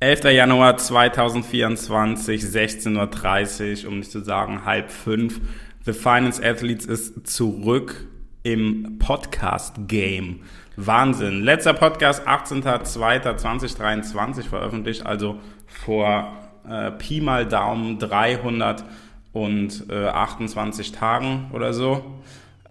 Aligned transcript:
11. 0.00 0.30
Januar 0.30 0.76
2024, 0.76 2.42
16.30 2.42 3.82
Uhr, 3.82 3.88
um 3.90 3.98
nicht 3.98 4.12
zu 4.12 4.22
sagen 4.22 4.64
halb 4.64 4.92
fünf. 4.92 5.40
The 5.84 5.92
Finance 5.92 6.40
Athletes 6.40 6.86
ist 6.86 7.26
zurück 7.26 8.06
im 8.44 9.00
Podcast-Game. 9.00 10.42
Wahnsinn. 10.76 11.42
Letzter 11.42 11.74
Podcast 11.74 12.28
18.02.2023 12.28 14.44
veröffentlicht, 14.44 15.04
also 15.04 15.40
vor 15.66 16.32
äh, 16.68 16.92
Pi 16.92 17.20
mal 17.20 17.44
Daumen 17.44 17.98
328 17.98 20.92
Tagen 20.92 21.50
oder 21.52 21.72
so. 21.72 22.04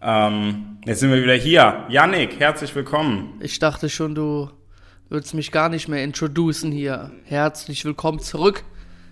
Ähm, 0.02 0.78
jetzt 0.86 1.02
sind 1.02 1.12
wir 1.12 1.22
wieder 1.22 1.36
hier. 1.36 1.84
Yannick, 1.90 2.40
herzlich 2.40 2.74
willkommen. 2.74 3.34
Ich 3.42 3.60
dachte 3.60 3.90
schon, 3.90 4.16
du 4.16 4.50
würdest 5.10 5.34
mich 5.34 5.52
gar 5.52 5.70
nicht 5.70 5.88
mehr 5.88 6.04
introducen 6.04 6.72
hier. 6.72 7.12
Herzlich 7.26 7.86
willkommen 7.86 8.20
zurück. 8.20 8.64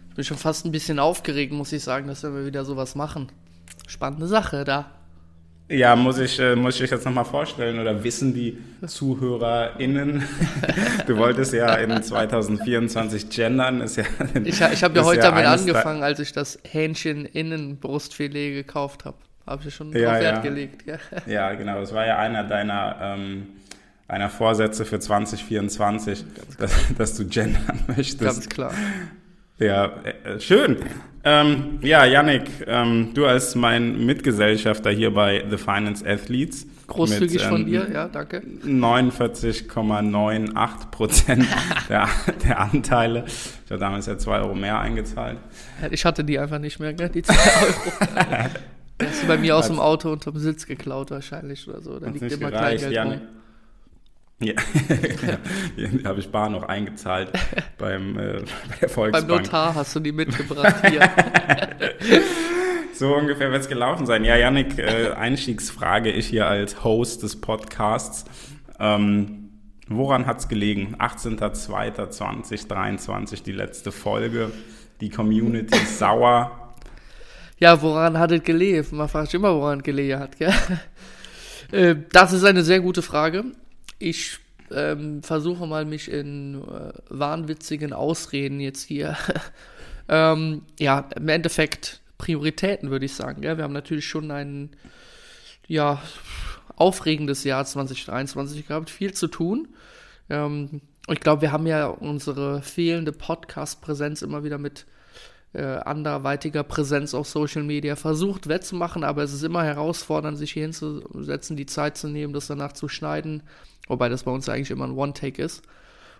Ich 0.09 0.15
bin 0.15 0.25
schon 0.25 0.37
fast 0.37 0.65
ein 0.65 0.71
bisschen 0.71 0.99
aufgeregt, 0.99 1.53
muss 1.53 1.71
ich 1.71 1.83
sagen, 1.83 2.07
dass 2.07 2.23
wir 2.23 2.45
wieder 2.45 2.65
sowas 2.65 2.95
machen. 2.95 3.31
Spannende 3.87 4.27
Sache 4.27 4.63
da. 4.63 4.91
Ja, 5.67 5.95
muss 5.95 6.19
ich, 6.19 6.39
äh, 6.39 6.55
muss 6.55 6.75
ich 6.75 6.81
dich 6.81 6.91
jetzt 6.91 7.05
nochmal 7.05 7.25
vorstellen 7.25 7.79
oder 7.79 8.03
wissen 8.03 8.33
die 8.33 8.57
ZuhörerInnen? 8.85 10.23
Du 11.07 11.17
wolltest 11.17 11.53
ja 11.53 11.75
in 11.75 12.01
2024 12.01 13.29
gendern. 13.29 13.81
Ist 13.81 13.97
ja, 13.97 14.03
ich 14.43 14.59
ich 14.59 14.83
habe 14.83 14.97
ja 14.97 15.03
heute 15.03 15.21
ja 15.21 15.29
damit 15.29 15.45
angefangen, 15.45 16.03
als 16.03 16.19
ich 16.19 16.31
das 16.31 16.59
Hähnchen 16.67 17.25
innen 17.25 17.77
Brustfilet 17.77 18.53
gekauft 18.53 19.05
habe. 19.05 19.17
Habe 19.45 19.67
ich 19.67 19.75
schon 19.75 19.91
ja, 19.91 20.11
drauf 20.11 20.21
Wert 20.21 20.35
ja. 20.35 20.41
gelegt. 20.41 20.83
Ja. 20.87 20.97
ja, 21.27 21.53
genau. 21.53 21.79
Das 21.79 21.93
war 21.93 22.05
ja 22.05 22.17
einer 22.17 22.43
deiner 22.43 22.97
ähm, 23.01 23.47
einer 24.07 24.29
Vorsätze 24.29 24.85
für 24.85 24.99
2024, 24.99 26.23
dass, 26.59 26.71
dass, 26.97 27.17
du 27.17 27.25
gendern 27.25 27.83
möchtest. 27.87 28.19
Ganz 28.19 28.47
klar. 28.49 28.71
Ja, 29.57 29.93
äh, 30.03 30.39
schön. 30.39 30.77
Ähm, 31.23 31.79
ja, 31.81 32.05
Yannick, 32.05 32.43
ähm, 32.67 33.15
du 33.15 33.25
als 33.25 33.55
mein 33.55 34.05
Mitgesellschafter 34.05 34.91
hier 34.91 35.11
bei 35.11 35.43
The 35.49 35.57
Finance 35.57 36.07
Athletes. 36.07 36.67
Großzügig 36.85 37.33
mit, 37.33 37.41
ähm, 37.41 37.49
von 37.49 37.65
dir, 37.65 37.87
ja, 37.91 38.07
danke. 38.07 38.43
49,98 38.63 40.91
Prozent 40.91 41.47
der, 41.89 42.07
der 42.43 42.59
Anteile. 42.59 43.23
Ich 43.25 43.71
habe 43.71 43.79
damals 43.79 44.05
ja 44.05 44.19
2 44.19 44.41
Euro 44.41 44.53
mehr 44.53 44.79
eingezahlt. 44.79 45.39
Ich 45.89 46.05
hatte 46.05 46.23
die 46.23 46.37
einfach 46.37 46.59
nicht 46.59 46.79
mehr, 46.79 46.93
die 46.93 47.23
2 47.23 47.33
Euro. 47.61 47.73
Hast 49.01 49.23
du 49.23 49.27
bei 49.27 49.37
mir 49.37 49.57
aus 49.57 49.67
dem 49.67 49.79
Auto 49.79 50.11
unterm 50.11 50.37
Sitz 50.37 50.67
geklaut 50.67 51.11
wahrscheinlich 51.11 51.67
oder 51.67 51.81
so. 51.81 51.99
Da 51.99 52.07
liegt 52.07 52.31
immer 52.31 52.51
gereicht, 52.51 52.87
Kleingeld 52.87 52.93
Jan, 52.93 53.21
ja, 54.41 54.53
die 55.77 56.03
habe 56.03 56.19
ich 56.19 56.29
bar 56.29 56.49
noch 56.49 56.63
eingezahlt 56.63 57.31
beim, 57.77 58.19
äh, 58.19 58.41
bei 58.67 58.75
der 58.81 58.89
Volksbank. 58.89 59.29
Beim 59.29 59.37
Notar 59.37 59.75
hast 59.75 59.95
du 59.95 60.01
die 60.01 60.11
mitgebracht 60.11 60.75
hier. 60.89 61.09
so 62.93 63.15
ungefähr 63.15 63.49
wird 63.51 63.61
es 63.61 63.69
gelaufen 63.69 64.05
sein. 64.05 64.25
Ja, 64.25 64.35
Yannick, 64.35 64.77
äh, 64.77 65.11
Einstiegsfrage, 65.11 66.11
ich 66.11 66.27
hier 66.27 66.47
als 66.47 66.83
Host 66.83 67.23
des 67.23 67.39
Podcasts. 67.39 68.25
Ähm, 68.77 69.51
woran 69.87 70.25
hat 70.25 70.39
es 70.39 70.49
gelegen? 70.49 70.97
18.02.2023, 70.99 73.41
die 73.41 73.53
letzte 73.53 73.93
Folge. 73.93 74.51
Die 74.99 75.09
Community 75.09 75.79
sauer. 75.85 76.73
Ja, 77.57 77.81
woran 77.81 78.19
hat 78.19 78.33
es 78.33 78.43
gelebt? 78.43 78.91
Man 78.91 79.07
fragt 79.07 79.27
sich 79.27 79.35
immer, 79.35 79.55
woran 79.55 79.77
es 79.77 79.85
gelegen 79.85 80.19
hat. 80.19 80.37
Gell? 80.37 80.53
Äh, 81.71 81.95
das 82.11 82.33
ist 82.33 82.43
eine 82.43 82.63
sehr 82.63 82.81
gute 82.81 83.01
Frage 83.01 83.45
ich 83.99 84.39
ähm, 84.71 85.21
versuche 85.23 85.67
mal 85.67 85.85
mich 85.85 86.09
in 86.09 86.61
äh, 86.63 86.93
wahnwitzigen 87.09 87.93
Ausreden 87.93 88.59
jetzt 88.59 88.83
hier. 88.83 89.17
ähm, 90.09 90.63
ja, 90.79 91.09
im 91.15 91.29
Endeffekt 91.29 92.01
Prioritäten, 92.17 92.89
würde 92.89 93.05
ich 93.05 93.13
sagen. 93.13 93.43
Ja? 93.43 93.57
Wir 93.57 93.63
haben 93.63 93.73
natürlich 93.73 94.07
schon 94.07 94.31
ein 94.31 94.69
ja, 95.67 96.01
aufregendes 96.75 97.43
Jahr 97.43 97.65
2023 97.65 98.67
gehabt, 98.67 98.89
viel 98.89 99.13
zu 99.13 99.27
tun. 99.27 99.67
Ähm, 100.29 100.81
ich 101.07 101.19
glaube, 101.19 101.43
wir 101.43 101.51
haben 101.51 101.67
ja 101.67 101.87
unsere 101.87 102.61
fehlende 102.61 103.11
Podcast-Präsenz 103.11 104.21
immer 104.21 104.43
wieder 104.43 104.57
mit 104.57 104.85
äh, 105.55 105.79
anderweitiger 105.85 106.63
Präsenz 106.63 107.13
auf 107.13 107.27
Social 107.27 107.63
Media 107.63 107.95
versucht 107.95 108.47
wettzumachen, 108.47 109.03
aber 109.03 109.23
es 109.23 109.33
ist 109.33 109.43
immer 109.43 109.63
herausfordernd, 109.63 110.37
sich 110.37 110.51
hier 110.51 110.63
hinzusetzen, 110.63 111.55
die 111.55 111.65
Zeit 111.65 111.97
zu 111.97 112.07
nehmen, 112.07 112.33
das 112.33 112.47
danach 112.47 112.73
zu 112.73 112.87
schneiden, 112.87 113.43
wobei 113.87 114.09
das 114.09 114.23
bei 114.23 114.31
uns 114.31 114.49
eigentlich 114.49 114.71
immer 114.71 114.85
ein 114.85 114.97
One-Take 114.97 115.41
ist. 115.41 115.63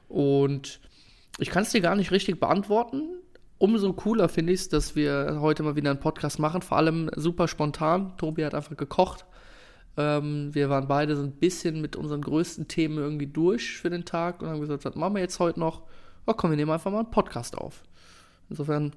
Und 0.07 0.79
ich 1.38 1.50
kann 1.50 1.63
es 1.63 1.72
dir 1.72 1.81
gar 1.81 1.96
nicht 1.96 2.12
richtig 2.12 2.40
beantworten. 2.40 3.03
Umso 3.57 3.94
cooler 3.94 4.29
finde 4.29 4.53
ich 4.53 4.62
es, 4.62 4.69
dass 4.69 4.96
wir 4.96 5.38
heute 5.41 5.63
mal 5.63 5.75
wieder 5.75 5.90
einen 5.90 6.00
Podcast 6.00 6.40
machen, 6.40 6.62
vor 6.62 6.78
allem 6.78 7.09
super 7.16 7.47
spontan. 7.47 8.13
Tobi 8.17 8.46
hat 8.46 8.56
einfach 8.56 8.78
gekocht. 8.78 9.25
Ähm, 9.97 10.53
wir 10.53 10.69
waren 10.69 10.88
beide 10.88 11.16
so 11.16 11.23
ein 11.23 11.31
bisschen 11.31 11.81
mit 11.81 11.96
unseren 11.96 12.22
größten 12.22 12.67
Themen 12.67 12.97
irgendwie 12.97 13.28
durch 13.28 13.78
für 13.78 13.90
den 13.90 14.06
Tag 14.06 14.41
und 14.41 14.50
haben 14.50 14.59
gesagt, 14.59 14.85
was 14.85 14.96
machen 14.96 15.16
wir 15.16 15.22
jetzt 15.22 15.40
heute 15.40 15.59
noch? 15.59 15.84
Oh, 16.25 16.34
komm, 16.34 16.50
wir 16.52 16.57
nehmen 16.57 16.72
einfach 16.72 16.91
mal 16.91 17.00
einen 17.00 17.12
Podcast 17.12 17.57
auf. 17.57 17.84
Insofern 18.50 18.94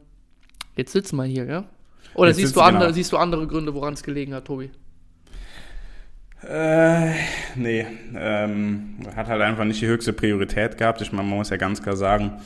Jetzt 0.79 0.93
sitzen 0.93 1.17
wir 1.17 1.25
hier, 1.25 1.45
ja? 1.45 1.65
Oder 2.15 2.33
siehst 2.33 2.55
du, 2.55 2.61
andere, 2.61 2.85
genau. 2.85 2.95
siehst 2.95 3.11
du 3.11 3.17
andere 3.17 3.49
Gründe, 3.49 3.75
woran 3.75 3.95
es 3.95 4.03
gelegen 4.05 4.33
hat, 4.33 4.45
Tobi? 4.45 4.71
Äh, 6.49 7.15
nee, 7.57 7.85
ähm, 8.15 8.95
hat 9.17 9.27
halt 9.27 9.43
einfach 9.43 9.65
nicht 9.65 9.83
die 9.83 9.89
höchste 9.89 10.13
Priorität 10.13 10.79
gehabt. 10.79 11.01
Ich 11.01 11.11
meine, 11.11 11.29
man 11.29 11.39
muss 11.39 11.51
ja 11.51 11.57
ganz 11.57 11.83
klar 11.83 11.97
sagen, 11.97 12.41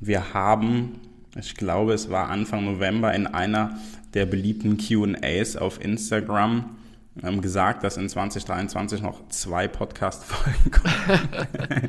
wir 0.00 0.34
haben, 0.34 1.00
ich 1.34 1.54
glaube, 1.54 1.94
es 1.94 2.10
war 2.10 2.28
Anfang 2.28 2.66
November 2.66 3.14
in 3.14 3.26
einer 3.26 3.78
der 4.12 4.26
beliebten 4.26 4.76
QAs 4.76 5.56
auf 5.56 5.82
Instagram 5.82 6.76
ähm, 7.22 7.40
gesagt, 7.40 7.84
dass 7.84 7.96
in 7.96 8.08
2023 8.08 9.00
noch 9.00 9.28
zwei 9.30 9.66
Podcast-Folgen 9.66 10.70
kommen. 10.70 11.88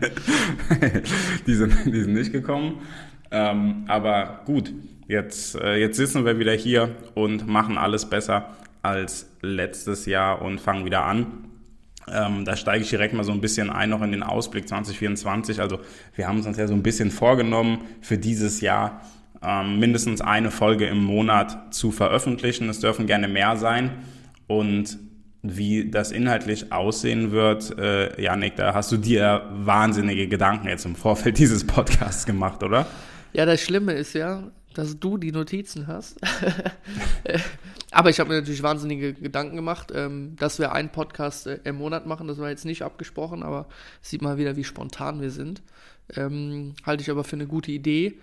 die, 1.45 1.53
sind, 1.55 1.73
die 1.85 2.01
sind 2.01 2.13
nicht 2.13 2.31
gekommen. 2.31 2.79
Ähm, 3.31 3.85
aber 3.87 4.41
gut, 4.45 4.73
Jetzt, 5.09 5.55
äh, 5.55 5.77
jetzt 5.77 5.97
sitzen 5.97 6.23
wir 6.23 6.37
wieder 6.37 6.53
hier 6.53 6.95
und 7.15 7.47
machen 7.47 7.79
alles 7.79 8.05
besser 8.05 8.49
als 8.83 9.27
letztes 9.41 10.05
Jahr 10.05 10.39
und 10.43 10.61
fangen 10.61 10.85
wieder 10.85 11.03
an. 11.03 11.25
Ähm, 12.07 12.45
da 12.45 12.55
steige 12.55 12.83
ich 12.83 12.91
direkt 12.91 13.15
mal 13.15 13.23
so 13.23 13.31
ein 13.31 13.41
bisschen 13.41 13.71
ein, 13.71 13.89
noch 13.89 14.03
in 14.03 14.11
den 14.11 14.21
Ausblick 14.21 14.67
2024. 14.67 15.61
Also 15.61 15.79
wir 16.15 16.27
haben 16.27 16.45
uns 16.45 16.55
ja 16.55 16.67
so 16.67 16.75
ein 16.75 16.83
bisschen 16.83 17.09
vorgenommen, 17.09 17.79
für 18.01 18.19
dieses 18.19 18.61
Jahr 18.61 19.01
ähm, 19.41 19.79
mindestens 19.79 20.21
eine 20.21 20.51
Folge 20.51 20.85
im 20.85 21.03
Monat 21.03 21.73
zu 21.73 21.89
veröffentlichen. 21.89 22.69
Es 22.69 22.79
dürfen 22.79 23.07
gerne 23.07 23.27
mehr 23.27 23.57
sein. 23.57 23.89
Und 24.45 24.99
wie 25.41 25.89
das 25.89 26.11
inhaltlich 26.11 26.71
aussehen 26.71 27.31
wird, 27.31 27.75
äh, 27.79 28.21
Janik, 28.21 28.57
da 28.57 28.75
hast 28.75 28.91
du 28.91 28.97
dir 28.97 29.49
wahnsinnige 29.53 30.27
Gedanken 30.27 30.67
jetzt 30.67 30.85
im 30.85 30.95
Vorfeld 30.95 31.37
dieses 31.39 31.65
Podcasts 31.65 32.27
gemacht, 32.27 32.61
oder? 32.61 32.85
Ja, 33.33 33.45
das 33.45 33.61
Schlimme 33.61 33.93
ist 33.93 34.13
ja, 34.13 34.51
dass 34.73 34.99
du 34.99 35.17
die 35.17 35.31
Notizen 35.31 35.87
hast. 35.87 36.19
Aber 37.91 38.09
ich 38.09 38.19
habe 38.19 38.29
mir 38.29 38.39
natürlich 38.39 38.63
wahnsinnige 38.63 39.13
Gedanken 39.13 39.55
gemacht, 39.55 39.91
ähm, 39.93 40.35
dass 40.37 40.59
wir 40.59 40.71
einen 40.73 40.89
Podcast 40.89 41.47
äh, 41.47 41.59
im 41.63 41.77
Monat 41.77 42.05
machen. 42.05 42.27
Das 42.27 42.37
war 42.37 42.49
jetzt 42.49 42.65
nicht 42.65 42.83
abgesprochen, 42.83 43.41
aber 43.41 43.67
sieht 44.01 44.21
mal 44.21 44.37
wieder, 44.37 44.55
wie 44.55 44.63
spontan 44.63 45.21
wir 45.21 45.31
sind. 45.31 45.63
Ähm, 46.15 46.75
halte 46.85 47.01
ich 47.01 47.09
aber 47.09 47.23
für 47.23 47.35
eine 47.35 47.47
gute 47.47 47.71
Idee. 47.71 48.19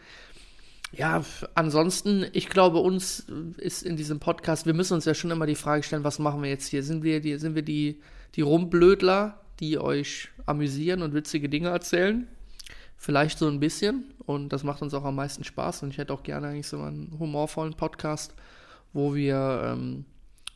Ja, 0.93 1.25
ansonsten, 1.55 2.27
ich 2.33 2.49
glaube, 2.49 2.78
uns 2.78 3.27
ist 3.59 3.83
in 3.83 3.97
diesem 3.97 4.21
Podcast, 4.21 4.67
wir 4.67 4.75
müssen 4.75 4.94
uns 4.94 5.05
ja 5.05 5.15
schon 5.15 5.33
immer 5.33 5.47
die 5.47 5.56
Frage 5.56 5.83
stellen, 5.83 6.05
was 6.05 6.21
machen 6.21 6.43
wir 6.43 6.49
jetzt 6.49 6.69
hier? 6.69 6.84
Sind 6.84 7.03
wir 7.03 7.21
die, 7.21 7.37
sind 7.38 7.56
wir 7.56 7.62
die, 7.62 8.00
die 8.37 8.43
Rumblödler, 8.43 9.41
die 9.59 9.78
euch 9.78 10.28
amüsieren 10.47 11.03
und 11.03 11.12
witzige 11.12 11.49
Dinge 11.49 11.71
erzählen? 11.71 12.28
Vielleicht 12.97 13.38
so 13.38 13.49
ein 13.49 13.59
bisschen 13.59 14.05
und 14.26 14.53
das 14.53 14.64
macht 14.64 14.82
uns 14.82 14.92
auch 14.92 15.04
am 15.04 15.14
meisten 15.14 15.44
Spaß 15.44 15.84
und 15.84 15.90
ich 15.90 15.99
hätte 15.99 16.12
auch 16.12 16.23
gerne 16.23 16.49
eigentlich 16.49 16.67
so 16.67 16.81
einen 16.81 17.17
humorvollen 17.19 17.75
Podcast, 17.75 18.34
wo 18.93 19.14
wir 19.14 19.62
ähm, 19.64 20.05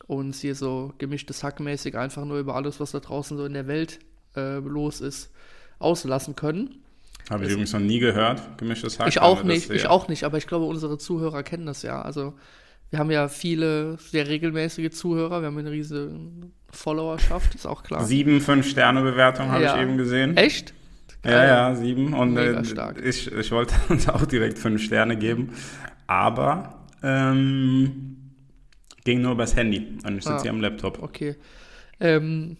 uns 0.07 0.41
hier 0.41 0.55
so 0.55 0.93
gemischtes 0.97 1.43
Hackmäßig 1.43 1.97
einfach 1.97 2.25
nur 2.25 2.37
über 2.37 2.55
alles, 2.55 2.79
was 2.79 2.91
da 2.91 2.99
draußen 2.99 3.37
so 3.37 3.45
in 3.45 3.53
der 3.53 3.67
Welt 3.67 3.99
äh, 4.35 4.57
los 4.57 4.99
ist, 4.99 5.31
auslassen 5.79 6.35
können. 6.35 6.83
Habe 7.29 7.45
ich 7.45 7.51
übrigens 7.51 7.71
noch 7.71 7.79
nie 7.79 7.99
gehört, 7.99 8.57
gemischtes 8.57 8.99
Hack. 8.99 9.07
Ich 9.07 9.21
auch 9.21 9.43
nicht, 9.43 9.69
ich 9.69 9.87
auch 9.87 10.09
nicht, 10.09 10.25
aber 10.25 10.37
ich 10.37 10.47
glaube, 10.47 10.65
unsere 10.65 10.97
Zuhörer 10.97 11.43
kennen 11.43 11.65
das 11.65 11.81
ja. 11.81 12.01
Also 12.01 12.33
wir 12.89 12.99
haben 12.99 13.09
ja 13.09 13.29
viele 13.29 13.97
sehr 13.97 14.27
regelmäßige 14.27 14.91
Zuhörer, 14.91 15.41
wir 15.41 15.47
haben 15.47 15.57
eine 15.57 15.71
riesige 15.71 16.11
Followerschaft, 16.71 17.55
ist 17.55 17.65
auch 17.65 17.83
klar. 17.83 18.03
Sieben, 18.03 18.41
fünf 18.41 18.67
Sterne 18.67 19.01
Bewertungen 19.01 19.51
habe 19.51 19.63
ja. 19.63 19.75
ich 19.75 19.81
eben 19.81 19.97
gesehen. 19.97 20.35
Echt? 20.35 20.73
Ja, 21.23 21.45
ja, 21.45 21.75
sieben. 21.75 22.13
Und 22.13 22.35
äh, 22.37 22.61
ich, 23.03 23.31
ich 23.31 23.51
wollte 23.51 23.75
uns 23.89 24.09
auch 24.09 24.25
direkt 24.25 24.57
fünf 24.57 24.81
Sterne 24.81 25.17
geben. 25.17 25.53
Aber 26.07 26.85
ähm, 27.03 28.17
ging 29.03 29.21
nur 29.21 29.33
übers 29.33 29.55
Handy 29.55 29.97
und 30.05 30.17
ich 30.17 30.23
sitze 30.23 30.35
ah, 30.37 30.41
hier 30.41 30.51
am 30.51 30.61
Laptop. 30.61 31.01
Okay. 31.01 31.35
Ähm, 31.99 32.57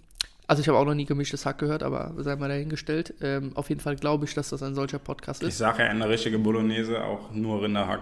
Also 0.47 0.61
ich 0.61 0.67
habe 0.67 0.77
auch 0.77 0.85
noch 0.85 0.93
nie 0.95 1.05
gemischtes 1.05 1.45
Hack 1.45 1.59
gehört, 1.59 1.81
aber 1.81 2.13
sei 2.17 2.35
mal 2.35 2.49
dahingestellt. 2.49 3.13
Ähm, 3.21 3.51
auf 3.55 3.69
jeden 3.69 3.81
Fall 3.81 3.95
glaube 3.95 4.25
ich, 4.25 4.33
dass 4.33 4.49
das 4.49 4.61
ein 4.63 4.75
solcher 4.75 4.99
Podcast 4.99 5.41
Ich 5.43 5.49
ist. 5.49 5.57
sage 5.59 5.83
ja 5.83 5.89
eine 5.89 6.09
richtige 6.09 6.37
Bolognese 6.39 7.03
auch 7.03 7.31
nur 7.31 7.61
Rinderhack. 7.63 8.01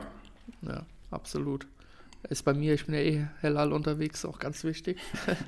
Ja, 0.63 0.83
absolut. 1.11 1.67
Ist 2.27 2.43
bei 2.43 2.53
mir, 2.53 2.73
ich 2.73 2.85
bin 2.85 2.95
ja 2.95 3.01
eh 3.01 3.27
hellal 3.39 3.71
unterwegs, 3.71 4.25
auch 4.25 4.39
ganz 4.39 4.63
wichtig. 4.63 4.97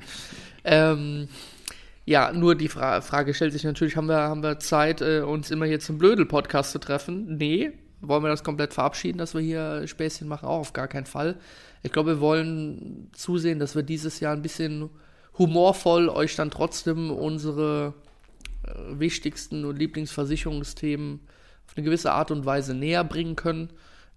ähm, 0.63 1.27
ja, 2.05 2.31
nur 2.33 2.55
die 2.55 2.67
Fra 2.67 3.01
Frage 3.01 3.33
stellt 3.33 3.53
sich 3.53 3.63
natürlich, 3.63 3.95
haben 3.95 4.07
wir, 4.07 4.17
haben 4.17 4.43
wir 4.43 4.59
Zeit, 4.59 5.01
äh, 5.01 5.21
uns 5.21 5.51
immer 5.51 5.65
hier 5.65 5.79
zum 5.79 5.97
Blödel-Podcast 5.97 6.71
zu 6.71 6.79
treffen? 6.79 7.37
Nee. 7.37 7.71
Wollen 8.03 8.23
wir 8.23 8.29
das 8.29 8.43
komplett 8.43 8.73
verabschieden, 8.73 9.19
dass 9.19 9.35
wir 9.35 9.41
hier 9.41 9.87
Späßchen 9.87 10.27
machen? 10.27 10.47
Auch 10.47 10.59
auf 10.59 10.73
gar 10.73 10.87
keinen 10.87 11.05
Fall. 11.05 11.37
Ich 11.83 11.91
glaube, 11.91 12.15
wir 12.15 12.19
wollen 12.19 13.11
zusehen, 13.13 13.59
dass 13.59 13.75
wir 13.75 13.83
dieses 13.83 14.19
Jahr 14.19 14.33
ein 14.33 14.41
bisschen 14.41 14.89
humorvoll 15.37 16.09
euch 16.09 16.35
dann 16.35 16.49
trotzdem 16.49 17.11
unsere 17.11 17.93
äh, 18.63 18.99
wichtigsten 18.99 19.65
und 19.65 19.77
Lieblingsversicherungsthemen 19.77 21.19
auf 21.67 21.77
eine 21.77 21.85
gewisse 21.85 22.11
Art 22.11 22.31
und 22.31 22.45
Weise 22.45 22.73
näher 22.73 23.03
bringen 23.03 23.35
können. 23.35 23.69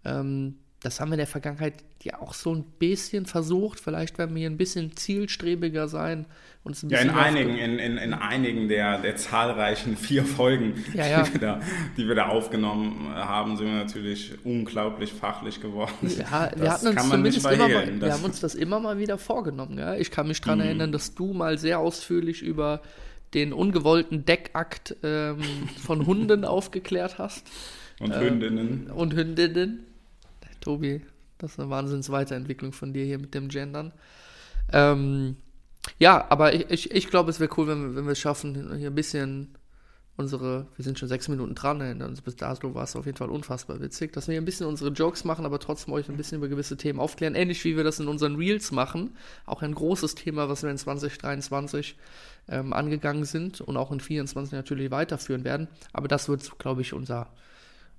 Ähm, 0.04 0.56
das 0.84 1.00
haben 1.00 1.08
wir 1.10 1.14
in 1.14 1.18
der 1.18 1.26
Vergangenheit 1.26 1.74
ja 2.02 2.20
auch 2.20 2.34
so 2.34 2.54
ein 2.54 2.62
bisschen 2.78 3.26
versucht. 3.26 3.80
Vielleicht 3.80 4.18
werden 4.18 4.34
wir 4.34 4.40
hier 4.40 4.50
ein 4.50 4.56
bisschen 4.58 4.96
zielstrebiger 4.96 5.88
sein. 5.88 6.26
Ein 6.66 6.74
Ja, 6.88 6.98
in 7.00 7.10
einigen, 7.10 7.56
in, 7.58 7.78
in, 7.78 7.98
in 7.98 8.14
einigen 8.14 8.68
der, 8.68 8.98
der 8.98 9.16
zahlreichen 9.16 9.96
vier 9.98 10.24
Folgen, 10.24 10.84
Ja, 10.94 11.06
ja. 11.06 11.22
Die, 11.22 11.32
wir 11.34 11.40
da, 11.40 11.60
die 11.96 12.08
wir 12.08 12.14
da 12.14 12.26
aufgenommen 12.28 13.08
haben, 13.14 13.56
sind 13.56 13.66
wir 13.66 13.74
natürlich 13.74 14.32
unglaublich 14.44 15.12
fachlich 15.12 15.60
geworden. 15.60 15.92
Ja, 16.02 16.50
wir 16.54 16.64
das 16.64 16.74
hatten 16.74 16.86
uns 16.88 16.96
kann 16.96 17.08
man 17.08 17.22
nicht 17.22 17.40
zumindest 17.40 17.46
immer 17.64 17.68
mal, 17.68 18.00
wir 18.00 18.08
Mhm. 18.08 18.12
haben 18.12 18.24
uns 18.24 18.40
das 18.40 18.54
immer 18.54 18.80
mal 18.80 18.98
wieder 18.98 19.18
vorgenommen. 19.18 19.78
Ja? 19.78 19.94
Ich 19.96 20.10
kann 20.10 20.28
mich 20.28 20.40
daran 20.40 20.60
erinnern, 20.60 20.92
dass 20.92 21.14
du 21.14 21.32
mal 21.32 21.58
sehr 21.58 21.78
ausführlich 21.80 22.42
über 22.42 22.80
den 23.34 23.52
ungewollten 23.52 24.24
Deckakt 24.24 24.96
ähm, 25.02 25.38
von 25.82 26.06
Hunden 26.06 26.44
aufgeklärt 26.46 27.18
hast 27.18 27.46
und 28.00 28.14
Hündinnen. 28.18 28.90
und 28.90 29.14
Hündinnen. 29.14 29.80
Tobi, 30.64 31.02
das 31.38 31.52
ist 31.52 31.60
eine 31.60 31.70
Wahnsinns-Weiterentwicklung 31.70 32.72
von 32.72 32.92
dir 32.92 33.04
hier 33.04 33.18
mit 33.18 33.34
dem 33.34 33.48
Gendern. 33.48 33.92
Ähm, 34.72 35.36
ja, 35.98 36.26
aber 36.30 36.54
ich, 36.54 36.70
ich, 36.70 36.90
ich 36.90 37.08
glaube, 37.08 37.30
es 37.30 37.38
wäre 37.38 37.50
cool, 37.56 37.68
wenn 37.68 37.82
wir, 37.82 37.96
wenn 37.96 38.04
wir 38.06 38.12
es 38.12 38.18
schaffen, 38.18 38.76
hier 38.78 38.90
ein 38.90 38.94
bisschen 38.94 39.56
unsere, 40.16 40.66
wir 40.76 40.84
sind 40.84 40.98
schon 40.98 41.08
sechs 41.08 41.28
Minuten 41.28 41.54
dran, 41.54 41.80
und 42.00 42.24
bis 42.24 42.36
dato 42.36 42.74
war 42.74 42.84
es 42.84 42.94
auf 42.94 43.04
jeden 43.06 43.18
Fall 43.18 43.30
unfassbar 43.30 43.80
witzig, 43.80 44.12
dass 44.12 44.28
wir 44.28 44.32
hier 44.32 44.40
ein 44.40 44.44
bisschen 44.44 44.66
unsere 44.66 44.90
Jokes 44.90 45.24
machen, 45.24 45.44
aber 45.44 45.58
trotzdem 45.58 45.92
euch 45.92 46.08
ein 46.08 46.16
bisschen 46.16 46.38
über 46.38 46.48
gewisse 46.48 46.76
Themen 46.76 47.00
aufklären, 47.00 47.34
ähnlich 47.34 47.64
wie 47.64 47.76
wir 47.76 47.84
das 47.84 47.98
in 47.98 48.06
unseren 48.06 48.36
Reels 48.36 48.70
machen. 48.70 49.16
Auch 49.44 49.62
ein 49.62 49.74
großes 49.74 50.14
Thema, 50.14 50.48
was 50.48 50.62
wir 50.62 50.70
in 50.70 50.78
2023 50.78 51.96
ähm, 52.48 52.72
angegangen 52.72 53.24
sind 53.24 53.60
und 53.60 53.76
auch 53.76 53.90
in 53.90 53.98
2024 53.98 54.52
natürlich 54.52 54.90
weiterführen 54.90 55.44
werden. 55.44 55.68
Aber 55.92 56.06
das 56.06 56.28
wird, 56.28 56.58
glaube 56.58 56.82
ich, 56.82 56.92
unser, 56.92 57.28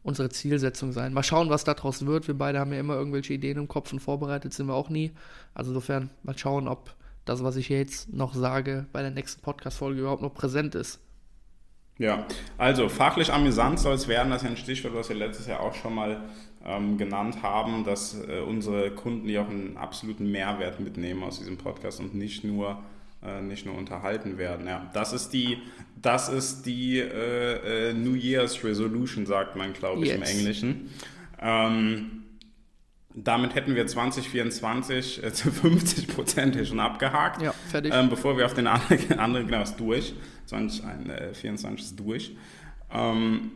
unsere 0.05 0.29
Zielsetzung 0.29 0.91
sein. 0.91 1.13
Mal 1.13 1.23
schauen, 1.23 1.49
was 1.49 1.63
daraus 1.63 2.05
wird. 2.05 2.27
Wir 2.27 2.37
beide 2.37 2.59
haben 2.59 2.71
ja 2.71 2.79
immer 2.79 2.93
irgendwelche 2.93 3.33
Ideen 3.33 3.57
im 3.57 3.67
Kopf 3.67 3.91
und 3.91 3.99
vorbereitet 3.99 4.53
sind 4.53 4.67
wir 4.67 4.75
auch 4.75 4.89
nie. 4.89 5.11
Also 5.55 5.71
insofern 5.71 6.11
mal 6.21 6.37
schauen, 6.37 6.67
ob 6.67 6.93
das, 7.25 7.43
was 7.43 7.55
ich 7.55 7.69
jetzt 7.69 8.13
noch 8.13 8.35
sage, 8.35 8.85
bei 8.93 9.01
der 9.01 9.09
nächsten 9.09 9.41
Podcast-Folge 9.41 10.01
überhaupt 10.01 10.21
noch 10.21 10.33
präsent 10.33 10.75
ist. 10.75 10.99
Ja, 11.97 12.27
also 12.57 12.87
fachlich 12.87 13.33
amüsant 13.33 13.79
soll 13.79 13.95
es 13.95 14.07
werden, 14.07 14.29
das 14.29 14.43
ist 14.43 14.45
ja 14.45 14.51
ein 14.51 14.57
Stichwort, 14.57 14.93
was 14.93 15.09
wir 15.09 15.15
letztes 15.15 15.47
Jahr 15.47 15.61
auch 15.61 15.73
schon 15.73 15.95
mal 15.95 16.21
ähm, 16.63 16.99
genannt 16.99 17.41
haben, 17.41 17.83
dass 17.83 18.15
äh, 18.27 18.41
unsere 18.41 18.91
Kunden 18.91 19.27
ja 19.27 19.41
auch 19.41 19.49
einen 19.49 19.75
absoluten 19.75 20.29
Mehrwert 20.29 20.79
mitnehmen 20.79 21.23
aus 21.23 21.39
diesem 21.39 21.57
Podcast 21.57 21.99
und 21.99 22.13
nicht 22.13 22.43
nur, 22.43 22.83
nicht 23.41 23.65
nur 23.65 23.75
unterhalten 23.75 24.37
werden. 24.37 24.67
Ja, 24.67 24.89
das 24.93 25.13
ist 25.13 25.29
die, 25.29 25.57
das 26.01 26.29
ist 26.29 26.65
die 26.65 26.99
äh, 26.99 27.89
äh, 27.89 27.93
New 27.93 28.13
Year's 28.13 28.63
Resolution, 28.63 29.25
sagt 29.25 29.55
man, 29.55 29.73
glaube 29.73 30.05
ich, 30.05 30.11
im 30.11 30.21
Yes. 30.21 30.31
Englischen. 30.31 30.89
Ähm, 31.41 32.23
damit 33.13 33.55
hätten 33.55 33.75
wir 33.75 33.87
2024 33.87 35.23
äh, 35.23 35.31
zu 35.33 35.51
50 35.51 36.07
Prozent 36.07 36.55
hier 36.55 36.65
schon 36.65 36.79
abgehakt. 36.79 37.41
Ja, 37.41 37.53
fertig. 37.71 37.93
Ähm, 37.93 38.09
bevor 38.09 38.37
wir 38.37 38.45
auf 38.45 38.53
den 38.53 38.67
anderen, 38.67 39.13
anderen 39.19 39.47
genau, 39.47 39.63
ist 39.63 39.77
durch. 39.77 40.13
2024 40.47 41.85
ist 41.85 41.99
durch. 41.99 42.35
Ähm, 42.91 43.51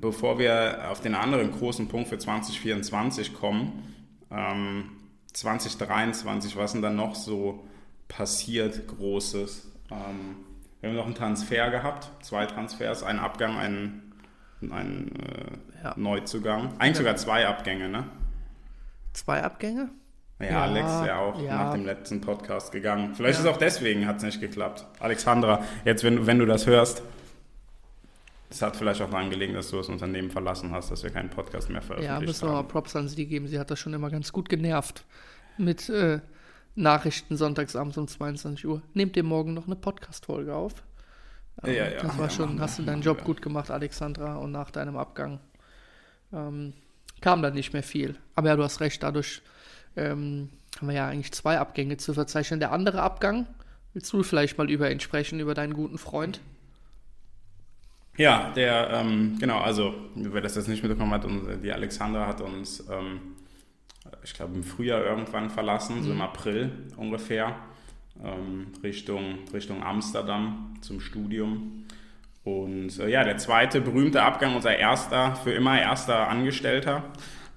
bevor 0.00 0.38
wir 0.38 0.90
auf 0.90 1.00
den 1.00 1.14
anderen 1.14 1.50
großen 1.50 1.88
Punkt 1.88 2.08
für 2.08 2.18
2024 2.18 3.34
kommen, 3.34 3.84
ähm, 4.30 4.90
2023, 5.32 6.56
was 6.56 6.72
denn 6.72 6.82
dann 6.82 6.96
noch 6.96 7.14
so 7.14 7.66
passiert, 8.08 8.86
Großes? 8.88 9.68
Ähm, 9.90 10.36
wir 10.80 10.90
haben 10.90 10.96
noch 10.96 11.06
einen 11.06 11.14
Transfer 11.14 11.70
gehabt, 11.70 12.10
zwei 12.22 12.46
Transfers, 12.46 13.02
einen 13.02 13.18
Abgang, 13.18 13.56
einen, 13.56 14.12
einen 14.60 15.12
äh, 15.20 15.82
Ja. 15.84 15.94
Neuzugang. 15.96 16.72
Eigentlich 16.78 16.98
sogar 16.98 17.16
zwei 17.16 17.46
Abgänge, 17.46 17.88
ne? 17.88 18.04
Zwei 19.12 19.42
Abgänge? 19.42 19.90
Ja, 20.40 20.46
Ja, 20.46 20.62
Alex 20.64 20.90
ist 20.92 21.06
ja 21.06 21.18
auch 21.18 21.40
ja. 21.40 21.56
nach 21.56 21.72
dem 21.74 21.86
letzten 21.86 22.20
Podcast 22.20 22.72
gegangen. 22.72 23.14
Vielleicht 23.14 23.38
Ja. 23.40 23.44
ist 23.46 23.50
auch 23.54 23.58
deswegen 23.58 24.06
hat 24.06 24.16
es 24.18 24.22
nicht 24.24 24.40
geklappt. 24.40 24.84
Alexandra, 25.00 25.62
jetzt 25.84 26.02
wenn, 26.04 26.26
wenn 26.26 26.38
du 26.38 26.46
das 26.46 26.66
hörst, 26.66 27.02
es 28.50 28.60
hat 28.62 28.76
vielleicht 28.76 29.00
auch 29.02 29.10
daran 29.10 29.30
gelegen, 29.30 29.54
dass 29.54 29.70
du 29.70 29.76
das 29.78 29.88
Unternehmen 29.88 30.30
verlassen 30.30 30.70
hast, 30.70 30.90
dass 30.90 31.02
wir 31.02 31.10
keinen 31.10 31.30
Podcast 31.30 31.68
mehr 31.70 31.80
Ja, 31.80 31.86
veröffentlicht 31.86 32.26
müssen 32.28 32.48
wir 32.48 32.52
mal. 32.52 32.62
Props 32.64 32.94
an 32.94 33.08
sie 33.08 33.26
geben. 33.26 33.48
Sie 33.48 33.58
hat 33.58 33.70
das 33.70 33.78
schon 33.78 33.94
immer 33.94 34.10
ganz 34.10 34.32
gut 34.32 34.48
genervt 34.48 35.04
mit 35.56 35.88
äh, 35.88 36.20
Nachrichten 36.74 37.36
sonntagsabends 37.36 37.96
um 37.96 38.08
22 38.08 38.66
Uhr. 38.66 38.82
Nehmt 38.94 39.16
ihr 39.16 39.22
morgen 39.22 39.54
noch 39.54 39.66
eine 39.66 39.76
Podcast-Folge 39.76 40.54
auf? 40.54 40.82
Ähm, 41.62 41.74
Ja, 41.74 41.88
ja, 41.88 42.02
Das 42.02 42.18
war 42.18 42.24
ja, 42.26 42.30
schon, 42.30 42.60
hast 42.60 42.78
du 42.78 42.82
deinen 42.82 43.02
Job 43.02 43.18
wir. 43.18 43.24
gut 43.24 43.42
gemacht, 43.42 43.70
Alexandra, 43.70 44.36
und 44.36 44.50
nach 44.52 44.70
deinem 44.70 44.96
Abgang 44.96 45.38
ähm, 46.32 46.72
kam 47.20 47.42
dann 47.42 47.54
nicht 47.54 47.72
mehr 47.72 47.82
viel. 47.84 48.16
Aber 48.34 48.48
ja, 48.48 48.56
du 48.56 48.64
hast 48.64 48.80
recht, 48.80 49.02
dadurch 49.02 49.42
ähm, 49.96 50.50
haben 50.78 50.88
wir 50.88 50.94
ja 50.94 51.06
eigentlich 51.06 51.32
zwei 51.32 51.58
Abgänge 51.58 51.96
zu 51.96 52.12
verzeichnen. 52.12 52.58
Der 52.58 52.72
andere 52.72 53.02
Abgang, 53.02 53.46
willst 53.92 54.12
du 54.12 54.22
vielleicht 54.24 54.58
mal 54.58 54.68
über 54.68 54.90
ihn 54.90 55.00
sprechen, 55.00 55.38
über 55.38 55.54
deinen 55.54 55.74
guten 55.74 55.98
Freund? 55.98 56.40
Ja, 58.16 58.52
der, 58.54 58.90
ähm, 58.90 59.36
genau, 59.40 59.58
also, 59.60 59.94
wer 60.14 60.40
das 60.40 60.54
jetzt 60.54 60.68
nicht 60.68 60.82
mitbekommen 60.82 61.12
hat, 61.12 61.24
und 61.24 61.62
die 61.62 61.72
Alexandra 61.72 62.26
hat 62.26 62.40
uns, 62.40 62.84
ähm, 62.88 63.33
ich 64.22 64.34
glaube, 64.34 64.54
im 64.54 64.62
Frühjahr 64.62 65.04
irgendwann 65.04 65.50
verlassen, 65.50 66.02
so 66.02 66.10
im 66.10 66.20
April 66.20 66.70
ungefähr, 66.96 67.56
ähm, 68.22 68.68
Richtung, 68.82 69.38
Richtung 69.52 69.82
Amsterdam 69.82 70.74
zum 70.80 71.00
Studium. 71.00 71.84
Und 72.44 72.98
äh, 72.98 73.08
ja, 73.08 73.24
der 73.24 73.38
zweite 73.38 73.80
berühmte 73.80 74.22
Abgang, 74.22 74.54
unser 74.54 74.76
erster, 74.76 75.34
für 75.36 75.52
immer 75.52 75.80
erster 75.80 76.28
Angestellter, 76.28 77.04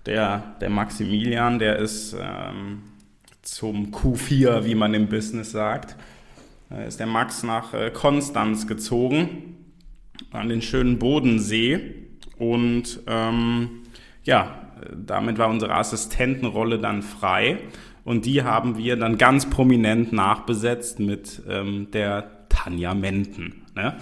der, 0.05 0.55
der 0.61 0.69
Maximilian, 0.69 1.59
der 1.59 1.77
ist 1.77 2.15
ähm, 2.19 2.83
zum 3.41 3.91
Q4, 3.91 4.63
wie 4.63 4.75
man 4.75 4.93
im 4.93 5.09
Business 5.09 5.51
sagt, 5.51 5.95
äh, 6.71 6.87
ist 6.87 6.99
der 6.99 7.07
Max 7.07 7.43
nach 7.43 7.73
äh, 7.73 7.91
Konstanz 7.91 8.67
gezogen 8.67 9.57
an 10.31 10.49
den 10.49 10.61
schönen 10.61 10.99
Bodensee. 10.99 12.07
Und 12.37 13.01
ähm, 13.07 13.83
ja, 14.23 14.66
damit 14.95 15.37
war 15.37 15.49
unsere 15.49 15.73
Assistentenrolle 15.73 16.79
dann 16.79 17.01
frei. 17.01 17.59
Und 18.03 18.25
die 18.25 18.43
haben 18.43 18.77
wir 18.77 18.95
dann 18.95 19.17
ganz 19.17 19.49
prominent 19.49 20.13
nachbesetzt 20.13 20.99
mit 20.99 21.41
ähm, 21.47 21.91
der 21.91 22.47
Tanja 22.47 22.93
Menten. 22.93 23.65
Ne? 23.75 23.97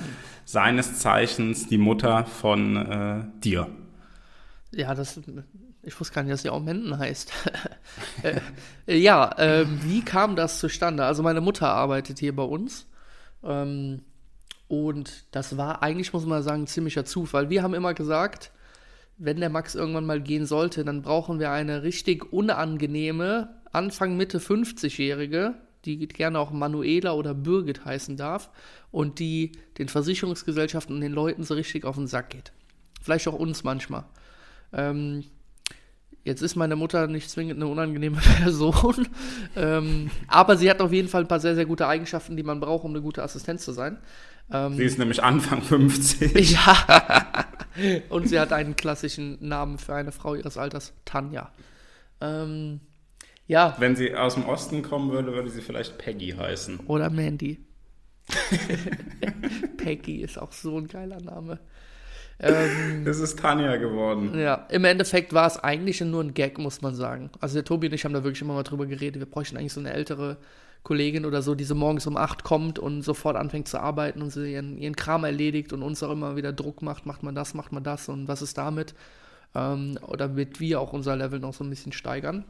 Seines 0.46 1.00
Zeichens 1.00 1.68
die 1.68 1.80
Mutter 1.80 2.26
von 2.26 2.76
äh, 2.76 3.24
dir. 3.44 3.68
Ja, 4.72 4.94
das, 4.94 5.20
ich 5.82 6.00
wusste 6.00 6.14
gar 6.14 6.24
nicht, 6.24 6.34
dass 6.34 6.44
sie 6.44 6.50
auch 6.50 6.62
Menden 6.62 6.98
heißt. 6.98 7.32
äh, 8.24 8.40
äh, 8.88 8.98
ja, 8.98 9.34
ähm, 9.38 9.80
wie 9.84 10.02
kam 10.02 10.36
das 10.36 10.60
zustande? 10.60 11.06
Also 11.06 11.24
meine 11.24 11.42
Mutter 11.42 11.70
arbeitet 11.70 12.20
hier 12.20 12.36
bei 12.36 12.44
uns. 12.44 12.88
Ähm, 13.44 14.02
und 14.68 15.26
das 15.32 15.58
war 15.58 15.84
eigentlich, 15.84 16.14
muss 16.14 16.26
man 16.26 16.44
sagen, 16.44 16.68
ziemlicher 16.68 17.06
Zufall. 17.06 17.50
Wir 17.50 17.64
haben 17.64 17.74
immer 17.74 17.94
gesagt, 17.94 18.52
wenn 19.18 19.40
der 19.40 19.50
Max 19.50 19.76
irgendwann 19.76 20.06
mal 20.06 20.22
gehen 20.22 20.46
sollte, 20.46 20.84
dann 20.84 21.02
brauchen 21.02 21.40
wir 21.40 21.52
eine 21.52 21.84
richtig 21.84 22.32
unangenehme, 22.34 23.50
Anfang, 23.72 24.18
Mitte 24.18 24.40
50-Jährige, 24.40 25.56
die 25.86 26.08
gerne 26.08 26.40
auch 26.40 26.52
Manuela 26.52 27.14
oder 27.14 27.34
Birgit 27.34 27.86
heißen 27.86 28.18
darf 28.18 28.50
und 28.92 29.20
die 29.20 29.52
den 29.78 29.88
Versicherungsgesellschaften 29.88 30.96
und 30.96 31.02
den 31.02 31.12
Leuten 31.12 31.44
so 31.44 31.54
richtig 31.54 31.86
auf 31.86 31.96
den 31.96 32.08
Sack 32.08 32.32
geht. 32.32 32.52
Vielleicht 33.02 33.28
auch 33.28 33.34
uns 33.34 33.64
manchmal. 33.64 34.06
Ähm, 34.74 35.24
jetzt 36.24 36.42
ist 36.42 36.56
meine 36.56 36.76
Mutter 36.76 37.08
nicht 37.08 37.30
zwingend 37.30 37.58
eine 37.58 37.68
unangenehme 37.68 38.18
Person, 38.42 39.08
ähm, 39.56 40.10
aber 40.28 40.58
sie 40.58 40.70
hat 40.70 40.82
auf 40.82 40.92
jeden 40.92 41.08
Fall 41.08 41.22
ein 41.22 41.28
paar 41.28 41.40
sehr, 41.40 41.56
sehr 41.56 41.66
gute 41.66 41.88
Eigenschaften, 41.88 42.36
die 42.36 42.44
man 42.44 42.60
braucht, 42.60 42.84
um 42.84 42.92
eine 42.92 43.02
gute 43.02 43.24
Assistenz 43.24 43.64
zu 43.64 43.72
sein. 43.72 43.98
Ähm, 44.52 44.76
Sie 44.76 44.84
ist 44.84 44.98
nämlich 44.98 45.24
Anfang 45.24 45.62
50. 45.62 46.52
ja. 46.52 47.46
Und 48.10 48.30
sie 48.30 48.40
hat 48.40 48.54
einen 48.54 48.76
klassischen 48.76 49.38
Namen 49.46 49.78
für 49.78 49.94
eine 49.96 50.12
Frau 50.12 50.36
ihres 50.36 50.58
Alters, 50.58 50.94
Tanja. 51.06 51.52
Ähm, 52.22 52.80
ja, 53.48 53.76
Wenn 53.78 53.96
sie 53.96 54.16
aus 54.16 54.36
dem 54.36 54.46
Osten 54.46 54.82
kommen 54.82 55.12
würde, 55.12 55.34
würde 55.34 55.50
sie 55.50 55.62
vielleicht 55.62 55.98
Peggy 55.98 56.32
heißen. 56.32 56.82
oder 56.88 57.10
Mandy. 57.10 57.60
Peggy 59.78 60.22
ist 60.22 60.40
auch 60.40 60.52
so 60.52 60.78
ein 60.80 60.88
geiler 60.88 61.22
Name. 61.22 61.60
Ähm, 62.40 63.06
das 63.06 63.20
ist 63.20 63.40
Tanja 63.40 63.78
geworden. 63.78 64.38
Ja, 64.38 64.66
im 64.70 64.84
Endeffekt 64.84 65.32
war 65.34 65.48
es 65.48 65.58
eigentlich 65.58 66.02
nur 66.02 66.24
ein 66.24 66.34
Gag, 66.34 66.58
muss 66.58 66.82
man 66.82 66.96
sagen. 66.96 67.30
Also 67.40 67.56
der 67.56 67.64
Tobi 67.64 67.88
und 67.88 67.94
ich 67.94 68.04
haben 68.04 68.14
da 68.14 68.24
wirklich 68.24 68.42
immer 68.42 68.56
mal 68.56 68.64
drüber 68.64 68.88
geredet. 68.88 69.20
Wir 69.22 69.30
bräuchten 69.30 69.58
eigentlich 69.58 69.74
so 69.74 69.80
eine 69.80 69.94
ältere 69.94 70.38
Kollegin 70.86 71.26
oder 71.26 71.42
so, 71.42 71.56
die 71.56 71.64
so 71.64 71.74
morgens 71.74 72.06
um 72.06 72.16
8 72.16 72.44
kommt 72.44 72.78
und 72.78 73.02
sofort 73.02 73.36
anfängt 73.36 73.68
zu 73.68 73.80
arbeiten 73.80 74.22
und 74.22 74.30
sie 74.30 74.54
ihren, 74.54 74.78
ihren 74.78 74.96
Kram 74.96 75.24
erledigt 75.24 75.74
und 75.74 75.82
uns 75.82 76.04
auch 76.04 76.12
immer 76.12 76.36
wieder 76.36 76.54
Druck 76.54 76.84
macht, 76.84 77.08
macht 77.08 77.24
man 77.24 77.34
das, 77.34 77.56
macht 77.56 77.72
man 77.72 77.84
das 77.84 78.08
und 78.08 78.28
was 78.28 78.44
ist 78.44 78.58
damit. 78.58 78.94
Ähm, 79.56 79.98
damit 80.18 80.60
wir 80.60 80.80
auch 80.80 80.94
unser 80.94 81.16
Level 81.16 81.40
noch 81.40 81.56
so 81.56 81.64
ein 81.64 81.72
bisschen 81.72 81.92
steigern. 81.92 82.46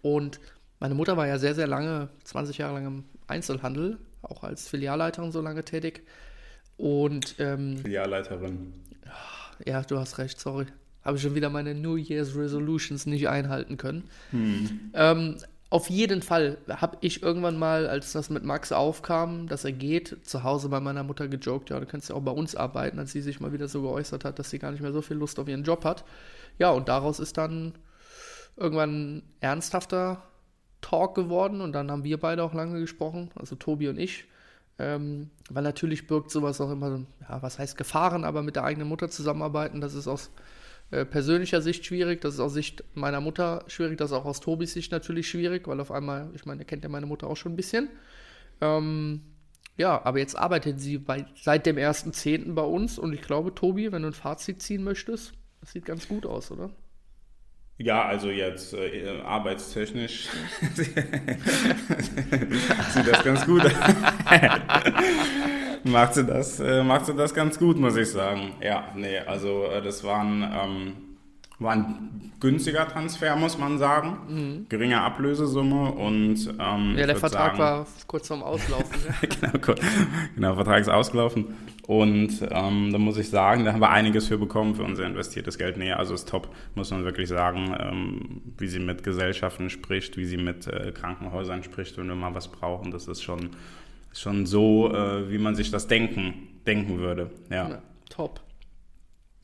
Und 0.00 0.40
meine 0.78 0.94
Mutter 0.94 1.18
war 1.18 1.26
ja 1.26 1.38
sehr, 1.38 1.54
sehr 1.54 1.66
lange, 1.66 2.08
20 2.24 2.56
Jahre 2.56 2.74
lang 2.74 2.86
im 2.86 3.04
Einzelhandel, 3.26 3.98
auch 4.22 4.42
als 4.42 4.66
Filialleiterin 4.66 5.30
so 5.30 5.42
lange 5.42 5.62
tätig. 5.62 6.02
Und 6.78 7.34
ähm, 7.40 7.76
Filialleiterin. 7.76 8.72
Ja, 9.66 9.82
du 9.82 9.98
hast 9.98 10.16
recht, 10.16 10.40
sorry. 10.40 10.64
Habe 11.04 11.18
ich 11.18 11.22
schon 11.22 11.34
wieder 11.34 11.50
meine 11.50 11.74
New 11.74 11.96
Year's 11.96 12.34
Resolutions 12.34 13.04
nicht 13.04 13.28
einhalten 13.28 13.76
können. 13.76 14.04
Hm. 14.30 14.90
Ähm, 14.94 15.36
auf 15.70 15.88
jeden 15.88 16.20
Fall 16.20 16.58
habe 16.68 16.98
ich 17.00 17.22
irgendwann 17.22 17.56
mal, 17.56 17.86
als 17.86 18.10
das 18.12 18.28
mit 18.28 18.44
Max 18.44 18.72
aufkam, 18.72 19.46
dass 19.46 19.64
er 19.64 19.70
geht, 19.70 20.26
zu 20.26 20.42
Hause 20.42 20.68
bei 20.68 20.80
meiner 20.80 21.04
Mutter 21.04 21.28
gejoked, 21.28 21.70
ja, 21.70 21.78
du 21.78 21.86
kannst 21.86 22.08
ja 22.08 22.16
auch 22.16 22.22
bei 22.22 22.32
uns 22.32 22.56
arbeiten, 22.56 22.98
als 22.98 23.12
sie 23.12 23.22
sich 23.22 23.38
mal 23.38 23.52
wieder 23.52 23.68
so 23.68 23.82
geäußert 23.82 24.24
hat, 24.24 24.40
dass 24.40 24.50
sie 24.50 24.58
gar 24.58 24.72
nicht 24.72 24.82
mehr 24.82 24.92
so 24.92 25.00
viel 25.00 25.16
Lust 25.16 25.38
auf 25.38 25.46
ihren 25.46 25.62
Job 25.62 25.84
hat. 25.84 26.04
Ja, 26.58 26.70
und 26.70 26.88
daraus 26.88 27.20
ist 27.20 27.38
dann 27.38 27.74
irgendwann 28.56 29.22
ernsthafter 29.38 30.24
Talk 30.80 31.14
geworden 31.14 31.60
und 31.60 31.72
dann 31.72 31.90
haben 31.90 32.02
wir 32.02 32.18
beide 32.18 32.42
auch 32.42 32.52
lange 32.52 32.80
gesprochen, 32.80 33.30
also 33.36 33.54
Tobi 33.54 33.88
und 33.88 33.98
ich. 33.98 34.24
Ähm, 34.80 35.30
weil 35.50 35.62
natürlich 35.62 36.08
birgt 36.08 36.32
sowas 36.32 36.60
auch 36.60 36.70
immer, 36.70 37.02
ja, 37.20 37.42
was 37.42 37.60
heißt 37.60 37.76
Gefahren, 37.76 38.24
aber 38.24 38.42
mit 38.42 38.56
der 38.56 38.64
eigenen 38.64 38.88
Mutter 38.88 39.08
zusammenarbeiten, 39.08 39.80
das 39.80 39.94
ist 39.94 40.08
aus 40.08 40.30
äh, 40.90 41.04
persönlicher 41.04 41.62
Sicht 41.62 41.86
schwierig, 41.86 42.20
das 42.20 42.34
ist 42.34 42.40
aus 42.40 42.52
Sicht 42.52 42.82
meiner 42.94 43.20
Mutter 43.20 43.64
schwierig, 43.68 43.98
das 43.98 44.10
ist 44.10 44.16
auch 44.16 44.24
aus 44.24 44.40
Tobis 44.40 44.72
Sicht 44.72 44.90
natürlich 44.90 45.28
schwierig, 45.28 45.68
weil 45.68 45.78
auf 45.80 45.92
einmal, 45.92 46.30
ich 46.34 46.46
meine, 46.46 46.62
er 46.62 46.64
kennt 46.64 46.82
ja 46.82 46.88
meine 46.90 47.06
Mutter 47.06 47.28
auch 47.28 47.36
schon 47.36 47.52
ein 47.52 47.56
bisschen. 47.56 47.88
Ähm, 48.60 49.20
ja, 49.76 50.04
aber 50.04 50.18
jetzt 50.18 50.36
arbeitet 50.36 50.80
sie 50.80 50.98
bei, 50.98 51.26
seit 51.40 51.64
dem 51.64 51.76
1.10. 51.76 52.54
bei 52.54 52.62
uns 52.62 52.98
und 52.98 53.12
ich 53.12 53.22
glaube, 53.22 53.54
Tobi, 53.54 53.92
wenn 53.92 54.02
du 54.02 54.08
ein 54.08 54.14
Fazit 54.14 54.60
ziehen 54.62 54.82
möchtest, 54.82 55.32
das 55.60 55.72
sieht 55.72 55.84
ganz 55.84 56.08
gut 56.08 56.26
aus, 56.26 56.50
oder? 56.50 56.70
Ja, 57.78 58.04
also 58.04 58.28
jetzt 58.28 58.74
äh, 58.74 59.20
arbeitstechnisch 59.24 60.28
sieht 60.74 60.96
das 63.06 63.24
ganz 63.24 63.46
gut. 63.46 63.62
macht 65.90 66.14
sie 66.14 66.24
das, 66.24 66.60
äh, 66.60 66.82
macht 66.82 67.06
sie 67.06 67.14
das 67.14 67.34
ganz 67.34 67.58
gut, 67.58 67.78
muss 67.78 67.96
ich 67.96 68.10
sagen. 68.10 68.52
Ja, 68.62 68.84
nee, 68.94 69.18
also 69.18 69.64
äh, 69.64 69.82
das 69.82 70.04
war 70.04 70.20
ein, 70.20 70.42
ähm, 70.42 70.92
war 71.58 71.72
ein 71.72 72.32
günstiger 72.40 72.88
Transfer, 72.88 73.36
muss 73.36 73.58
man 73.58 73.78
sagen. 73.78 74.18
Mhm. 74.28 74.66
Geringe 74.68 75.00
Ablösesumme 75.00 75.92
und 75.92 76.54
ähm, 76.58 76.96
ja, 76.96 77.06
der 77.06 77.16
Vertrag 77.16 77.56
sagen, 77.56 77.58
war 77.58 77.86
kurz 78.06 78.28
vorm 78.28 78.42
Auslaufen. 78.42 78.96
genau, 79.20 79.74
genau, 80.34 80.54
Vertrag 80.54 80.80
ist 80.80 80.88
ausgelaufen. 80.88 81.54
Und 81.86 82.40
ähm, 82.50 82.92
da 82.92 82.98
muss 82.98 83.18
ich 83.18 83.30
sagen, 83.30 83.64
da 83.64 83.72
haben 83.72 83.80
wir 83.80 83.90
einiges 83.90 84.28
für 84.28 84.38
bekommen 84.38 84.76
für 84.76 84.84
unser 84.84 85.04
investiertes 85.06 85.58
Geld. 85.58 85.76
Nee, 85.76 85.90
also 85.90 86.14
ist 86.14 86.28
top, 86.28 86.48
muss 86.76 86.92
man 86.92 87.04
wirklich 87.04 87.28
sagen, 87.28 87.74
ähm, 87.76 88.42
wie 88.58 88.68
sie 88.68 88.78
mit 88.78 89.02
Gesellschaften 89.02 89.70
spricht, 89.70 90.16
wie 90.16 90.24
sie 90.24 90.36
mit 90.36 90.68
äh, 90.68 90.92
Krankenhäusern 90.92 91.64
spricht, 91.64 91.98
wenn 91.98 92.06
wir 92.06 92.14
mal 92.14 92.32
was 92.32 92.46
brauchen. 92.46 92.92
Das 92.92 93.08
ist 93.08 93.22
schon, 93.22 93.50
schon 94.12 94.46
so, 94.46 94.92
äh, 94.92 95.30
wie 95.30 95.38
man 95.38 95.54
sich 95.54 95.70
das 95.70 95.86
denken, 95.86 96.60
denken 96.66 96.98
würde. 96.98 97.30
Ja. 97.50 97.68
ja 97.68 97.82
top. 98.08 98.40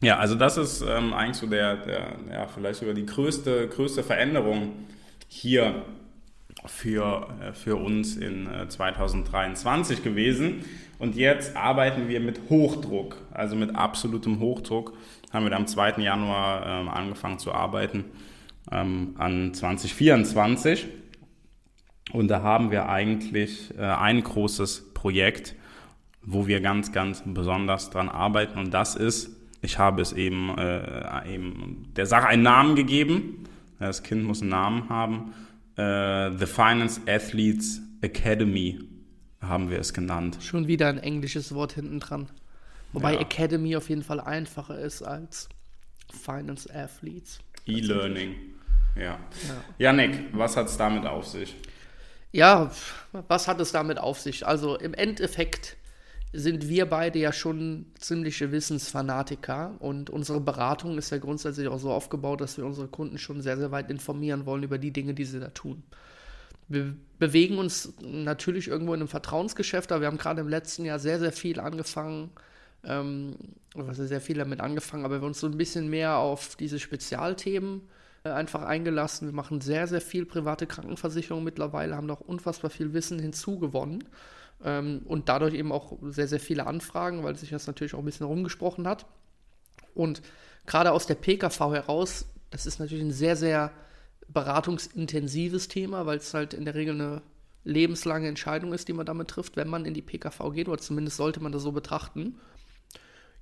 Ja, 0.00 0.18
also 0.18 0.34
das 0.34 0.58
ist 0.58 0.82
ähm, 0.82 1.14
eigentlich 1.14 1.36
so 1.36 1.46
der, 1.46 1.76
der, 1.76 2.16
ja, 2.30 2.46
vielleicht 2.46 2.80
sogar 2.80 2.94
die 2.94 3.06
größte, 3.06 3.68
größte 3.68 4.02
Veränderung 4.02 4.72
hier 5.28 5.84
für, 6.66 7.28
äh, 7.40 7.52
für 7.52 7.76
uns 7.76 8.16
in 8.16 8.46
äh, 8.46 8.68
2023 8.68 10.02
gewesen. 10.02 10.64
Und 10.98 11.16
jetzt 11.16 11.56
arbeiten 11.56 12.08
wir 12.08 12.20
mit 12.20 12.40
Hochdruck, 12.50 13.16
also 13.32 13.56
mit 13.56 13.74
absolutem 13.74 14.40
Hochdruck. 14.40 14.92
Haben 15.32 15.46
wir 15.46 15.56
am 15.56 15.66
2. 15.66 16.02
Januar 16.02 16.66
ähm, 16.66 16.88
angefangen 16.88 17.38
zu 17.38 17.52
arbeiten 17.52 18.04
ähm, 18.70 19.14
an 19.18 19.54
2024. 19.54 20.86
Und 22.16 22.28
da 22.28 22.42
haben 22.42 22.70
wir 22.70 22.88
eigentlich 22.88 23.76
äh, 23.76 23.82
ein 23.82 24.22
großes 24.22 24.94
Projekt, 24.94 25.54
wo 26.22 26.46
wir 26.46 26.60
ganz, 26.60 26.92
ganz 26.92 27.22
besonders 27.24 27.90
dran 27.90 28.08
arbeiten. 28.08 28.58
Und 28.58 28.72
das 28.72 28.96
ist 28.96 29.36
ich 29.62 29.78
habe 29.78 30.02
es 30.02 30.12
eben, 30.12 30.56
äh, 30.58 31.34
eben 31.34 31.92
der 31.96 32.06
Sache 32.06 32.28
einen 32.28 32.42
Namen 32.42 32.76
gegeben. 32.76 33.44
Das 33.78 34.02
Kind 34.02 34.24
muss 34.24 34.40
einen 34.40 34.50
Namen 34.50 34.88
haben. 34.88 35.34
Äh, 35.76 36.36
The 36.38 36.46
Finance 36.46 37.00
Athletes 37.06 37.80
Academy 38.00 38.78
haben 39.40 39.70
wir 39.70 39.78
es 39.78 39.92
genannt. 39.92 40.38
Schon 40.40 40.68
wieder 40.68 40.88
ein 40.88 40.98
englisches 40.98 41.54
Wort 41.54 41.72
hinten 41.72 42.00
dran. 42.00 42.28
Wobei 42.92 43.14
ja. 43.14 43.20
Academy 43.20 43.76
auf 43.76 43.88
jeden 43.88 44.02
Fall 44.02 44.20
einfacher 44.20 44.78
ist 44.78 45.02
als 45.02 45.48
Finance 46.12 46.72
Athletes. 46.72 47.40
E-Learning. 47.66 48.34
Ja. 48.94 49.02
ja. 49.02 49.18
Janik, 49.78 50.28
was 50.32 50.56
hat 50.56 50.68
es 50.68 50.76
damit 50.76 51.04
auf 51.06 51.26
sich? 51.26 51.56
Ja, 52.36 52.70
was 53.28 53.48
hat 53.48 53.62
es 53.62 53.72
damit 53.72 53.98
auf 53.98 54.20
sich? 54.20 54.46
Also 54.46 54.76
im 54.76 54.92
Endeffekt 54.92 55.78
sind 56.34 56.68
wir 56.68 56.84
beide 56.84 57.18
ja 57.18 57.32
schon 57.32 57.86
ziemliche 57.98 58.52
Wissensfanatiker 58.52 59.74
und 59.78 60.10
unsere 60.10 60.38
Beratung 60.38 60.98
ist 60.98 61.08
ja 61.08 61.16
grundsätzlich 61.16 61.66
auch 61.68 61.78
so 61.78 61.90
aufgebaut, 61.90 62.42
dass 62.42 62.58
wir 62.58 62.66
unsere 62.66 62.88
Kunden 62.88 63.16
schon 63.16 63.40
sehr, 63.40 63.56
sehr 63.56 63.70
weit 63.70 63.90
informieren 63.90 64.44
wollen 64.44 64.64
über 64.64 64.76
die 64.76 64.90
Dinge, 64.90 65.14
die 65.14 65.24
sie 65.24 65.40
da 65.40 65.48
tun. 65.48 65.82
Wir 66.68 66.94
bewegen 67.18 67.56
uns 67.56 67.94
natürlich 68.02 68.68
irgendwo 68.68 68.92
in 68.92 69.00
einem 69.00 69.08
Vertrauensgeschäft, 69.08 69.90
aber 69.90 70.02
wir 70.02 70.08
haben 70.08 70.18
gerade 70.18 70.42
im 70.42 70.48
letzten 70.48 70.84
Jahr 70.84 70.98
sehr, 70.98 71.18
sehr 71.18 71.32
viel 71.32 71.58
angefangen, 71.58 72.28
ähm, 72.84 73.36
also 73.74 74.04
sehr 74.04 74.20
viel 74.20 74.36
damit 74.36 74.60
angefangen, 74.60 75.06
aber 75.06 75.14
wir 75.14 75.20
haben 75.20 75.28
uns 75.28 75.40
so 75.40 75.46
ein 75.46 75.56
bisschen 75.56 75.88
mehr 75.88 76.18
auf 76.18 76.54
diese 76.56 76.80
Spezialthemen 76.80 77.80
äh, 77.80 78.05
einfach 78.34 78.62
eingelassen. 78.62 79.28
Wir 79.28 79.34
machen 79.34 79.60
sehr, 79.60 79.86
sehr 79.86 80.00
viel 80.00 80.26
private 80.26 80.66
Krankenversicherung 80.66 81.44
mittlerweile, 81.44 81.96
haben 81.96 82.06
noch 82.06 82.20
unfassbar 82.20 82.70
viel 82.70 82.92
Wissen 82.92 83.18
hinzugewonnen 83.18 84.04
ähm, 84.64 85.02
und 85.04 85.28
dadurch 85.28 85.54
eben 85.54 85.72
auch 85.72 85.98
sehr, 86.02 86.28
sehr 86.28 86.40
viele 86.40 86.66
Anfragen, 86.66 87.24
weil 87.24 87.36
sich 87.36 87.50
das 87.50 87.66
natürlich 87.66 87.94
auch 87.94 88.00
ein 88.00 88.04
bisschen 88.04 88.26
rumgesprochen 88.26 88.86
hat. 88.86 89.06
Und 89.94 90.22
gerade 90.66 90.92
aus 90.92 91.06
der 91.06 91.14
PKV 91.14 91.72
heraus, 91.72 92.26
das 92.50 92.66
ist 92.66 92.78
natürlich 92.78 93.04
ein 93.04 93.12
sehr, 93.12 93.36
sehr 93.36 93.72
beratungsintensives 94.28 95.68
Thema, 95.68 96.06
weil 96.06 96.18
es 96.18 96.34
halt 96.34 96.54
in 96.54 96.64
der 96.64 96.74
Regel 96.74 96.94
eine 96.94 97.22
lebenslange 97.64 98.28
Entscheidung 98.28 98.72
ist, 98.72 98.88
die 98.88 98.92
man 98.92 99.06
damit 99.06 99.28
trifft, 99.28 99.56
wenn 99.56 99.68
man 99.68 99.84
in 99.84 99.94
die 99.94 100.02
PKV 100.02 100.50
geht, 100.52 100.68
oder 100.68 100.80
zumindest 100.80 101.16
sollte 101.16 101.40
man 101.40 101.52
das 101.52 101.62
so 101.62 101.72
betrachten. 101.72 102.38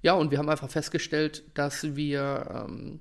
Ja, 0.02 0.14
und 0.14 0.30
wir 0.30 0.38
haben 0.38 0.48
einfach 0.48 0.70
festgestellt, 0.70 1.42
dass 1.54 1.96
wir 1.96 2.66
ähm, 2.68 3.00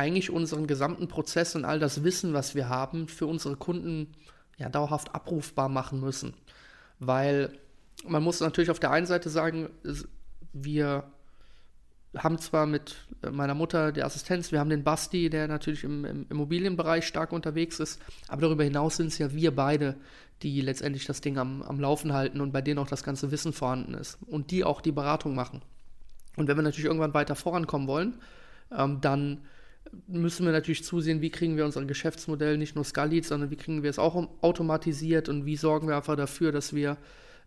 eigentlich 0.00 0.30
unseren 0.30 0.66
gesamten 0.66 1.08
Prozess 1.08 1.54
und 1.54 1.64
all 1.64 1.78
das 1.78 2.02
Wissen, 2.02 2.32
was 2.32 2.54
wir 2.54 2.68
haben, 2.68 3.08
für 3.08 3.26
unsere 3.26 3.56
Kunden 3.56 4.08
ja 4.56 4.68
dauerhaft 4.68 5.14
abrufbar 5.14 5.68
machen 5.68 6.00
müssen 6.00 6.34
weil 7.00 7.50
man 8.06 8.22
muss 8.22 8.40
natürlich 8.40 8.70
auf 8.70 8.78
der 8.78 8.92
einen 8.92 9.06
Seite 9.06 9.28
sagen, 9.28 9.68
wir 10.52 11.04
haben 12.16 12.38
zwar 12.38 12.66
mit 12.66 12.96
meiner 13.30 13.54
Mutter 13.54 13.92
die 13.92 14.02
Assistenz, 14.02 14.52
wir 14.52 14.60
haben 14.60 14.70
den 14.70 14.84
Basti, 14.84 15.30
der 15.30 15.48
natürlich 15.48 15.84
im, 15.84 16.04
im 16.04 16.26
Immobilienbereich 16.28 17.06
stark 17.06 17.32
unterwegs 17.32 17.80
ist, 17.80 18.00
aber 18.28 18.42
darüber 18.42 18.64
hinaus 18.64 18.96
sind 18.96 19.08
es 19.08 19.18
ja 19.18 19.32
wir 19.32 19.54
beide, 19.54 19.96
die 20.42 20.60
letztendlich 20.60 21.06
das 21.06 21.20
Ding 21.20 21.38
am, 21.38 21.62
am 21.62 21.80
Laufen 21.80 22.12
halten 22.12 22.40
und 22.40 22.52
bei 22.52 22.62
denen 22.62 22.78
auch 22.78 22.88
das 22.88 23.04
ganze 23.04 23.30
Wissen 23.30 23.52
vorhanden 23.52 23.94
ist 23.94 24.18
und 24.26 24.50
die 24.50 24.64
auch 24.64 24.80
die 24.80 24.92
Beratung 24.92 25.34
machen. 25.34 25.62
Und 26.36 26.48
wenn 26.48 26.56
wir 26.56 26.62
natürlich 26.62 26.86
irgendwann 26.86 27.14
weiter 27.14 27.34
vorankommen 27.34 27.86
wollen, 27.86 28.14
ähm, 28.76 29.00
dann 29.00 29.42
müssen 30.06 30.46
wir 30.46 30.52
natürlich 30.52 30.84
zusehen, 30.84 31.20
wie 31.20 31.30
kriegen 31.30 31.56
wir 31.56 31.64
unser 31.64 31.84
Geschäftsmodell 31.84 32.58
nicht 32.58 32.74
nur 32.74 32.84
skaliert, 32.84 33.24
sondern 33.24 33.50
wie 33.50 33.56
kriegen 33.56 33.82
wir 33.82 33.90
es 33.90 33.98
auch 33.98 34.28
automatisiert 34.40 35.28
und 35.28 35.46
wie 35.46 35.56
sorgen 35.56 35.88
wir 35.88 35.96
einfach 35.96 36.16
dafür, 36.16 36.52
dass 36.52 36.74
wir 36.74 36.96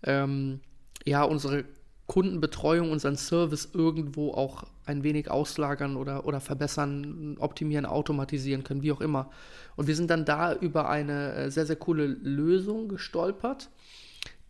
ähm, 0.03 0.59
ja 1.05 1.23
unsere 1.23 1.65
Kundenbetreuung, 2.07 2.91
unseren 2.91 3.15
Service 3.15 3.69
irgendwo 3.73 4.33
auch 4.33 4.65
ein 4.85 5.03
wenig 5.03 5.31
auslagern 5.31 5.95
oder, 5.95 6.25
oder 6.25 6.41
verbessern, 6.41 7.37
optimieren, 7.39 7.85
automatisieren 7.85 8.63
können, 8.63 8.83
wie 8.83 8.91
auch 8.91 9.01
immer. 9.01 9.29
Und 9.75 9.87
wir 9.87 9.95
sind 9.95 10.09
dann 10.09 10.25
da 10.25 10.53
über 10.53 10.89
eine 10.89 11.33
äh, 11.33 11.51
sehr, 11.51 11.65
sehr 11.65 11.77
coole 11.77 12.05
Lösung 12.05 12.89
gestolpert, 12.89 13.69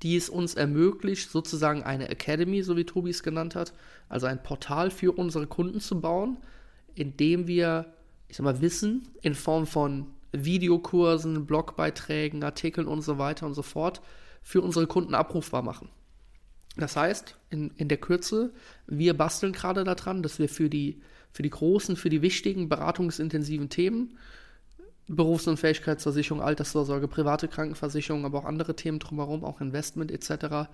die 0.01 0.17
es 0.17 0.29
uns 0.29 0.55
ermöglicht, 0.55 1.29
sozusagen 1.29 1.83
eine 1.83 2.09
Academy, 2.09 2.63
so 2.63 2.75
wie 2.75 2.85
Tobi 2.85 3.11
es 3.11 3.21
genannt 3.21 3.55
hat, 3.55 3.73
also 4.09 4.25
ein 4.25 4.41
Portal 4.41 4.89
für 4.89 5.11
unsere 5.11 5.45
Kunden 5.45 5.79
zu 5.79 6.01
bauen, 6.01 6.37
indem 6.95 7.47
wir, 7.47 7.93
ich 8.27 8.37
sag 8.37 8.43
mal, 8.43 8.61
Wissen 8.61 9.07
in 9.21 9.35
Form 9.35 9.65
von 9.65 10.07
Videokursen, 10.31 11.45
Blogbeiträgen, 11.45 12.43
Artikeln 12.43 12.87
und 12.87 13.01
so 13.01 13.17
weiter 13.17 13.45
und 13.45 13.53
so 13.53 13.61
fort 13.61 14.01
für 14.41 14.61
unsere 14.61 14.87
Kunden 14.87 15.13
abrufbar 15.15 15.61
machen. 15.61 15.89
Das 16.75 16.95
heißt, 16.95 17.37
in, 17.49 17.71
in 17.77 17.87
der 17.87 17.99
Kürze, 17.99 18.51
wir 18.87 19.15
basteln 19.15 19.53
gerade 19.53 19.83
daran, 19.83 20.23
dass 20.23 20.39
wir 20.39 20.49
für 20.49 20.69
die, 20.69 21.01
für 21.31 21.43
die 21.43 21.51
großen, 21.51 21.95
für 21.95 22.09
die 22.09 22.23
wichtigen, 22.23 22.67
beratungsintensiven 22.67 23.69
Themen, 23.69 24.17
Berufs- 25.07 25.47
und 25.47 25.57
Fähigkeitsversicherung, 25.57 26.41
Altersvorsorge, 26.41 27.07
private 27.07 27.47
Krankenversicherung, 27.47 28.25
aber 28.25 28.39
auch 28.39 28.45
andere 28.45 28.75
Themen 28.75 28.99
drumherum, 28.99 29.43
auch 29.43 29.61
Investment 29.61 30.11
etc., 30.11 30.69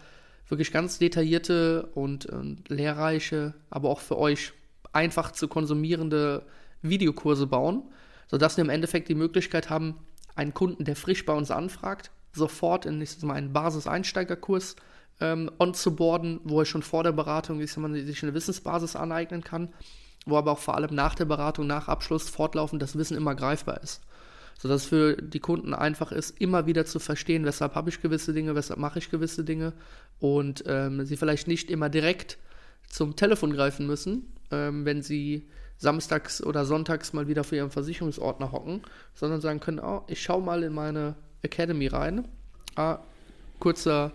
wirklich 0.48 0.72
ganz 0.72 0.98
detaillierte 1.00 1.88
und, 1.94 2.26
und 2.26 2.70
lehrreiche, 2.70 3.54
aber 3.70 3.90
auch 3.90 4.00
für 4.00 4.18
euch 4.18 4.54
einfach 4.94 5.32
zu 5.32 5.48
konsumierende 5.48 6.46
Videokurse 6.82 7.48
bauen, 7.48 7.84
sodass 8.28 8.58
wir 8.58 8.64
im 8.64 8.70
Endeffekt 8.70 9.10
die 9.10 9.16
Möglichkeit 9.16 9.70
haben, 9.70 9.96
einen 10.36 10.54
Kunden, 10.54 10.86
der 10.86 10.96
frisch 10.96 11.26
bei 11.26 11.34
uns 11.34 11.52
anfragt, 11.52 12.12
sofort 12.34 12.86
in 12.86 13.02
ich 13.02 13.12
sag 13.12 13.24
mal, 13.24 13.34
einen 13.34 13.54
Basis-Einsteigerkurs 13.54 14.76
ähm, 15.20 15.52
onzuboarden, 15.60 16.40
wo 16.44 16.62
er 16.62 16.66
schon 16.66 16.84
vor 16.84 17.04
der 17.04 17.12
Beratung 17.12 17.60
ich 17.60 17.72
sag 17.72 17.82
mal, 17.82 17.94
sich 17.94 18.24
eine 18.24 18.34
Wissensbasis 18.34 18.96
aneignen 18.96 19.44
kann, 19.44 19.70
wo 20.26 20.38
aber 20.38 20.52
auch 20.52 20.60
vor 20.60 20.76
allem 20.76 20.94
nach 20.96 21.16
der 21.16 21.26
Beratung, 21.26 21.68
nach 21.68 21.88
Abschluss 21.88 22.30
fortlaufend 22.30 22.82
das 22.82 22.98
Wissen 22.98 23.18
immer 23.18 23.36
greifbar 23.36 23.82
ist. 23.82 24.02
Sodass 24.58 24.84
es 24.84 24.88
für 24.90 25.16
die 25.16 25.40
Kunden 25.40 25.74
einfach 25.74 26.12
ist, 26.12 26.40
immer 26.40 26.66
wieder 26.66 26.86
zu 26.86 27.00
verstehen, 27.00 27.46
weshalb 27.46 27.76
habe 27.76 27.90
ich 27.90 28.02
gewisse 28.02 28.34
Dinge, 28.34 28.56
weshalb 28.56 28.80
mache 28.80 29.00
ich 29.00 29.10
gewisse 29.10 29.46
Dinge 29.46 29.74
und 30.20 30.64
ähm, 30.68 31.06
sie 31.06 31.16
vielleicht 31.16 31.48
nicht 31.48 31.72
immer 31.72 31.90
direkt 31.90 32.38
zum 32.90 33.16
Telefon 33.16 33.54
greifen 33.54 33.88
müssen, 33.88 34.34
ähm, 34.52 34.86
wenn 34.86 35.02
sie 35.02 35.48
samstags 35.78 36.44
oder 36.44 36.66
sonntags 36.66 37.14
mal 37.14 37.28
wieder 37.28 37.44
vor 37.44 37.58
ihrem 37.58 37.72
Versicherungsordner 37.72 38.52
hocken, 38.52 38.82
sondern 39.14 39.42
sagen 39.42 39.60
können, 39.60 39.80
oh, 39.80 40.04
ich 40.08 40.22
schaue 40.22 40.42
mal 40.42 40.64
in 40.64 40.74
meine 40.74 41.16
Academy 41.42 41.88
rein. 41.88 42.28
Ah, 42.76 43.00
kurzer 43.60 44.12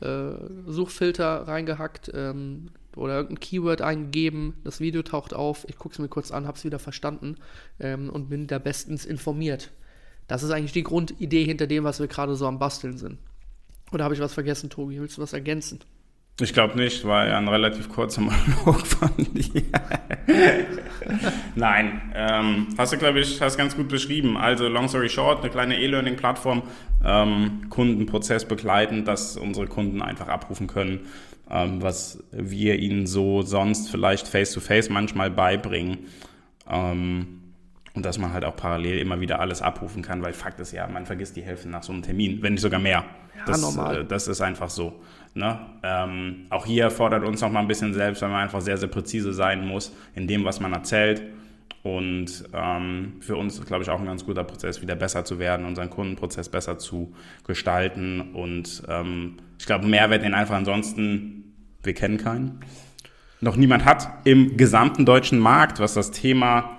äh, 0.00 0.32
Suchfilter 0.66 1.48
reingehackt 1.48 2.10
ähm, 2.14 2.70
oder 2.96 3.16
irgendein 3.16 3.40
Keyword 3.40 3.82
eingegeben, 3.82 4.54
das 4.64 4.80
Video 4.80 5.02
taucht 5.02 5.34
auf, 5.34 5.68
ich 5.68 5.78
gucke 5.78 5.92
es 5.92 5.98
mir 5.98 6.08
kurz 6.08 6.30
an, 6.30 6.46
habe 6.46 6.56
es 6.56 6.64
wieder 6.64 6.78
verstanden 6.78 7.36
ähm, 7.78 8.10
und 8.10 8.28
bin 8.28 8.46
da 8.46 8.58
bestens 8.58 9.04
informiert. 9.04 9.70
Das 10.26 10.42
ist 10.42 10.50
eigentlich 10.50 10.72
die 10.72 10.84
Grundidee 10.84 11.44
hinter 11.44 11.66
dem, 11.66 11.84
was 11.84 11.98
wir 11.98 12.06
gerade 12.06 12.36
so 12.36 12.46
am 12.46 12.58
Basteln 12.58 12.98
sind. 12.98 13.18
Oder 13.92 14.04
habe 14.04 14.14
ich 14.14 14.20
was 14.20 14.32
vergessen, 14.32 14.70
Tobi? 14.70 15.00
Willst 15.00 15.18
du 15.18 15.22
was 15.22 15.32
ergänzen? 15.32 15.80
Ich 16.40 16.52
glaube 16.52 16.78
nicht, 16.78 17.04
war 17.04 17.26
ja 17.26 17.38
ein 17.38 17.48
relativ 17.48 17.88
kurzer 17.88 18.22
Monolog 18.22 18.86
von 18.86 19.10
dir. 19.16 19.62
Nein, 21.54 22.02
ähm, 22.14 22.68
hast 22.78 22.92
du, 22.92 22.98
glaube 22.98 23.20
ich, 23.20 23.40
hast 23.40 23.56
ganz 23.56 23.76
gut 23.76 23.88
beschrieben. 23.88 24.36
Also, 24.36 24.68
long 24.68 24.88
story 24.88 25.08
short, 25.08 25.40
eine 25.40 25.50
kleine 25.50 25.78
E-Learning-Plattform, 25.78 26.62
ähm, 27.04 27.68
Kundenprozess 27.68 28.46
begleiten, 28.46 29.04
dass 29.04 29.36
unsere 29.36 29.66
Kunden 29.66 30.02
einfach 30.02 30.28
abrufen 30.28 30.66
können, 30.66 31.00
ähm, 31.50 31.82
was 31.82 32.22
wir 32.30 32.78
ihnen 32.78 33.06
so 33.06 33.42
sonst 33.42 33.90
vielleicht 33.90 34.28
face-to-face 34.28 34.88
-face 34.88 34.92
manchmal 34.92 35.30
beibringen. 35.30 35.98
Ähm, 36.68 37.39
und 37.94 38.04
dass 38.04 38.18
man 38.18 38.32
halt 38.32 38.44
auch 38.44 38.56
parallel 38.56 38.98
immer 38.98 39.20
wieder 39.20 39.40
alles 39.40 39.62
abrufen 39.62 40.02
kann, 40.02 40.22
weil 40.22 40.32
Fakt 40.32 40.60
ist 40.60 40.72
ja, 40.72 40.86
man 40.86 41.06
vergisst 41.06 41.36
die 41.36 41.42
Hälfte 41.42 41.68
nach 41.68 41.82
so 41.82 41.92
einem 41.92 42.02
Termin, 42.02 42.42
wenn 42.42 42.52
nicht 42.52 42.62
sogar 42.62 42.80
mehr. 42.80 43.04
Ja, 43.36 43.44
das, 43.46 43.60
normal. 43.60 44.02
Äh, 44.02 44.04
das 44.04 44.28
ist 44.28 44.40
einfach 44.40 44.70
so. 44.70 45.00
Ne? 45.34 45.58
Ähm, 45.82 46.46
auch 46.50 46.66
hier 46.66 46.90
fordert 46.90 47.24
uns 47.24 47.40
noch 47.40 47.50
mal 47.50 47.60
ein 47.60 47.68
bisschen 47.68 47.94
selbst, 47.94 48.22
weil 48.22 48.30
man 48.30 48.42
einfach 48.42 48.60
sehr, 48.60 48.76
sehr 48.76 48.88
präzise 48.88 49.32
sein 49.32 49.66
muss 49.66 49.94
in 50.14 50.26
dem, 50.26 50.44
was 50.44 50.60
man 50.60 50.72
erzählt. 50.72 51.22
Und 51.82 52.44
ähm, 52.52 53.14
für 53.20 53.36
uns 53.36 53.58
ist, 53.58 53.66
glaube 53.66 53.82
ich, 53.82 53.90
auch 53.90 53.98
ein 53.98 54.06
ganz 54.06 54.26
guter 54.26 54.44
Prozess, 54.44 54.82
wieder 54.82 54.96
besser 54.96 55.24
zu 55.24 55.38
werden, 55.38 55.64
unseren 55.64 55.88
Kundenprozess 55.88 56.48
besser 56.48 56.78
zu 56.78 57.14
gestalten. 57.46 58.32
Und 58.34 58.82
ähm, 58.88 59.38
ich 59.58 59.66
glaube, 59.66 59.86
Mehrwert, 59.86 60.22
den 60.22 60.34
einfach 60.34 60.56
ansonsten, 60.56 61.54
wir 61.82 61.94
kennen 61.94 62.18
keinen, 62.18 62.60
noch 63.40 63.56
niemand 63.56 63.86
hat 63.86 64.10
im 64.24 64.58
gesamten 64.58 65.06
deutschen 65.06 65.38
Markt, 65.38 65.80
was 65.80 65.94
das 65.94 66.10
Thema 66.10 66.76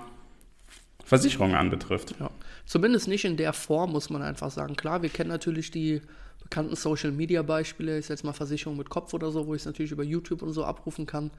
Versicherungen 1.12 1.58
anbetrifft. 1.58 2.16
Ja. 2.22 2.30
Zumindest 2.66 3.10
nicht 3.10 3.26
in 3.26 3.36
der 3.36 3.52
Form, 3.52 3.92
muss 3.92 4.10
man 4.10 4.22
einfach 4.22 4.50
sagen. 4.50 4.78
Klar, 4.78 5.02
wir 5.02 5.10
kennen 5.10 5.30
natürlich 5.30 5.70
die 5.70 6.02
bekannten 6.42 6.78
Social 6.78 7.12
Media 7.12 7.42
Beispiele, 7.42 7.98
ist 7.98 8.08
jetzt 8.08 8.24
mal 8.24 8.32
Versicherung 8.32 8.78
mit 8.78 8.90
Kopf 8.90 9.14
oder 9.14 9.30
so, 9.30 9.46
wo 9.46 9.54
ich 9.54 9.64
es 9.64 9.66
natürlich 9.66 9.92
über 9.92 10.04
YouTube 10.04 10.42
und 10.42 10.54
so 10.54 10.64
abrufen 10.64 11.06
kann. 11.06 11.30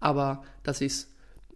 Aber 0.00 0.44
dass 0.64 0.82
ich 0.82 0.92
es 0.92 1.08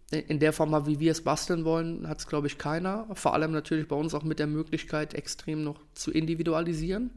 in 0.09 0.39
der 0.39 0.53
Form 0.53 0.71
mal, 0.71 0.87
wie 0.87 0.99
wir 0.99 1.11
es 1.11 1.23
basteln 1.23 1.65
wollen, 1.65 2.07
hat 2.07 2.17
es, 2.17 2.25
glaube 2.25 2.47
ich, 2.47 2.57
keiner. 2.57 3.05
Vor 3.13 3.35
allem 3.35 3.51
natürlich 3.51 3.87
bei 3.87 3.95
uns 3.95 4.15
auch 4.15 4.23
mit 4.23 4.39
der 4.39 4.47
Möglichkeit, 4.47 5.13
extrem 5.13 5.63
noch 5.63 5.77
zu 5.93 6.09
individualisieren. 6.09 7.11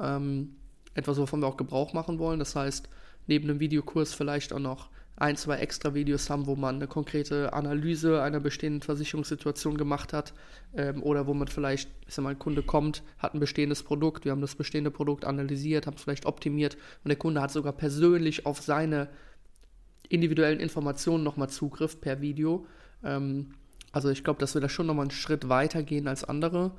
Ähm, 0.00 0.56
etwas, 0.94 1.18
wovon 1.18 1.40
wir 1.40 1.48
auch 1.48 1.58
Gebrauch 1.58 1.92
machen 1.92 2.18
wollen. 2.18 2.38
Das 2.38 2.56
heißt, 2.56 2.88
neben 3.26 3.50
einem 3.50 3.60
Videokurs 3.60 4.14
vielleicht 4.14 4.54
auch 4.54 4.58
noch 4.58 4.88
ein, 5.20 5.36
zwei 5.36 5.56
extra 5.56 5.94
Videos 5.94 6.30
haben, 6.30 6.46
wo 6.46 6.54
man 6.54 6.76
eine 6.76 6.86
konkrete 6.86 7.52
Analyse 7.52 8.22
einer 8.22 8.38
bestehenden 8.38 8.82
Versicherungssituation 8.82 9.76
gemacht 9.76 10.12
hat 10.12 10.32
ähm, 10.76 11.02
oder 11.02 11.26
wo 11.26 11.34
man 11.34 11.48
vielleicht, 11.48 11.90
ich 12.06 12.14
sag 12.14 12.22
mal, 12.22 12.30
ein 12.30 12.38
Kunde 12.38 12.62
kommt, 12.62 13.02
hat 13.18 13.34
ein 13.34 13.40
bestehendes 13.40 13.82
Produkt, 13.82 14.24
wir 14.24 14.32
haben 14.32 14.40
das 14.40 14.54
bestehende 14.54 14.92
Produkt 14.92 15.24
analysiert, 15.24 15.86
haben 15.86 15.96
es 15.96 16.02
vielleicht 16.02 16.26
optimiert 16.26 16.76
und 17.02 17.08
der 17.08 17.18
Kunde 17.18 17.42
hat 17.42 17.50
sogar 17.50 17.72
persönlich 17.72 18.46
auf 18.46 18.60
seine 18.60 19.08
individuellen 20.08 20.60
Informationen 20.60 21.24
nochmal 21.24 21.50
Zugriff 21.50 22.00
per 22.00 22.20
Video. 22.20 22.64
Ähm, 23.02 23.54
also 23.90 24.10
ich 24.10 24.22
glaube, 24.22 24.38
dass 24.38 24.54
wir 24.54 24.60
da 24.60 24.68
schon 24.68 24.86
nochmal 24.86 25.04
einen 25.04 25.10
Schritt 25.10 25.48
weiter 25.48 25.82
gehen 25.82 26.06
als 26.06 26.22
andere 26.22 26.72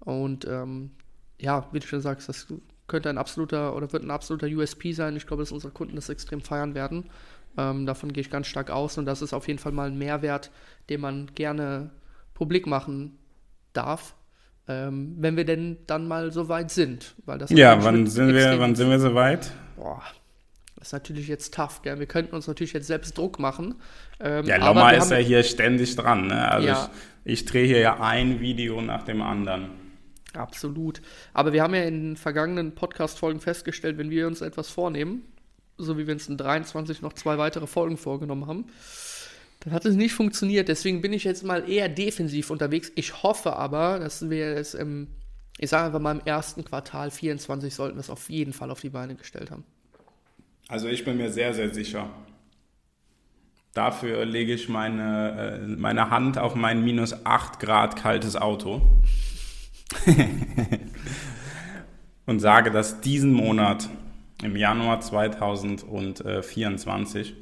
und 0.00 0.44
ähm, 0.44 0.90
ja, 1.38 1.68
wie 1.72 1.80
du 1.80 1.86
schon 1.86 2.00
sagst, 2.02 2.28
das 2.28 2.46
könnte 2.86 3.10
ein 3.10 3.18
absoluter 3.18 3.74
oder 3.74 3.92
wird 3.92 4.04
ein 4.04 4.10
absoluter 4.10 4.46
USP 4.46 4.92
sein. 4.92 5.16
Ich 5.16 5.26
glaube, 5.26 5.42
dass 5.42 5.52
unsere 5.52 5.72
Kunden 5.72 5.96
das 5.96 6.08
extrem 6.08 6.40
feiern 6.40 6.74
werden. 6.74 7.10
Ähm, 7.56 7.86
davon 7.86 8.12
gehe 8.12 8.20
ich 8.20 8.30
ganz 8.30 8.46
stark 8.46 8.70
aus 8.70 8.98
und 8.98 9.06
das 9.06 9.22
ist 9.22 9.32
auf 9.32 9.48
jeden 9.48 9.58
Fall 9.58 9.72
mal 9.72 9.88
ein 9.88 9.98
Mehrwert, 9.98 10.50
den 10.88 11.00
man 11.00 11.30
gerne 11.34 11.90
publik 12.34 12.66
machen 12.66 13.18
darf, 13.72 14.14
ähm, 14.68 15.16
wenn 15.18 15.36
wir 15.36 15.44
denn 15.44 15.78
dann 15.86 16.06
mal 16.08 16.32
so 16.32 16.48
weit 16.48 16.70
sind. 16.70 17.14
Weil 17.24 17.38
das 17.38 17.50
ja, 17.50 17.82
wann 17.82 18.06
sind, 18.06 18.34
wir, 18.34 18.58
wann 18.58 18.74
sind 18.74 18.90
wir 18.90 18.98
so 18.98 19.14
weit? 19.14 19.52
Boah, 19.76 20.02
das 20.76 20.88
ist 20.88 20.92
natürlich 20.92 21.28
jetzt 21.28 21.54
tough, 21.54 21.82
gell? 21.82 21.98
Wir 21.98 22.06
könnten 22.06 22.34
uns 22.34 22.46
natürlich 22.46 22.72
jetzt 22.74 22.86
selbst 22.86 23.16
Druck 23.16 23.38
machen. 23.38 23.76
Ähm, 24.20 24.44
ja, 24.44 24.56
Loma 24.56 24.90
ist 24.90 25.10
ja 25.10 25.16
hier 25.16 25.42
ständig 25.42 25.96
dran. 25.96 26.26
Ne? 26.26 26.50
Also 26.50 26.68
ja. 26.68 26.90
ich, 27.24 27.40
ich 27.40 27.44
drehe 27.46 27.66
hier 27.66 27.78
ja 27.78 28.00
ein 28.00 28.40
Video 28.40 28.80
nach 28.82 29.02
dem 29.02 29.22
anderen. 29.22 29.70
Absolut. 30.34 31.00
Aber 31.32 31.54
wir 31.54 31.62
haben 31.62 31.74
ja 31.74 31.82
in 31.84 32.10
den 32.10 32.16
vergangenen 32.16 32.74
Podcast-Folgen 32.74 33.40
festgestellt, 33.40 33.96
wenn 33.96 34.10
wir 34.10 34.26
uns 34.26 34.42
etwas 34.42 34.68
vornehmen, 34.68 35.22
so 35.78 35.98
wie 35.98 36.06
wir 36.06 36.14
uns 36.14 36.28
in 36.28 36.36
23 36.36 37.02
noch 37.02 37.12
zwei 37.12 37.38
weitere 37.38 37.66
Folgen 37.66 37.96
vorgenommen 37.96 38.46
haben. 38.46 38.66
Dann 39.60 39.72
hat 39.72 39.84
es 39.84 39.96
nicht 39.96 40.12
funktioniert, 40.12 40.68
deswegen 40.68 41.00
bin 41.00 41.12
ich 41.12 41.24
jetzt 41.24 41.42
mal 41.42 41.68
eher 41.68 41.88
defensiv 41.88 42.50
unterwegs. 42.50 42.92
Ich 42.94 43.22
hoffe 43.22 43.56
aber, 43.56 43.98
dass 43.98 44.30
wir 44.30 44.56
es 44.56 44.74
im, 44.74 45.08
ich 45.58 45.70
sage 45.70 45.86
einfach 45.86 46.00
mal 46.00 46.12
im 46.12 46.24
ersten 46.24 46.64
Quartal 46.64 47.10
24 47.10 47.74
sollten 47.74 47.96
wir 47.96 48.00
es 48.00 48.10
auf 48.10 48.30
jeden 48.30 48.52
Fall 48.52 48.70
auf 48.70 48.80
die 48.80 48.90
Beine 48.90 49.14
gestellt 49.14 49.50
haben. 49.50 49.64
Also 50.68 50.88
ich 50.88 51.04
bin 51.04 51.16
mir 51.16 51.30
sehr, 51.30 51.54
sehr 51.54 51.72
sicher. 51.72 52.10
Dafür 53.72 54.24
lege 54.24 54.54
ich 54.54 54.68
meine, 54.68 55.60
äh, 55.62 55.66
meine 55.66 56.10
Hand 56.10 56.38
auf 56.38 56.54
mein 56.54 56.82
minus 56.82 57.26
8 57.26 57.60
Grad 57.60 57.96
kaltes 57.96 58.36
Auto 58.36 58.80
und 62.26 62.40
sage, 62.40 62.70
dass 62.70 63.00
diesen 63.00 63.32
Monat 63.32 63.88
im 64.42 64.56
Januar 64.56 65.00
2024 65.00 67.34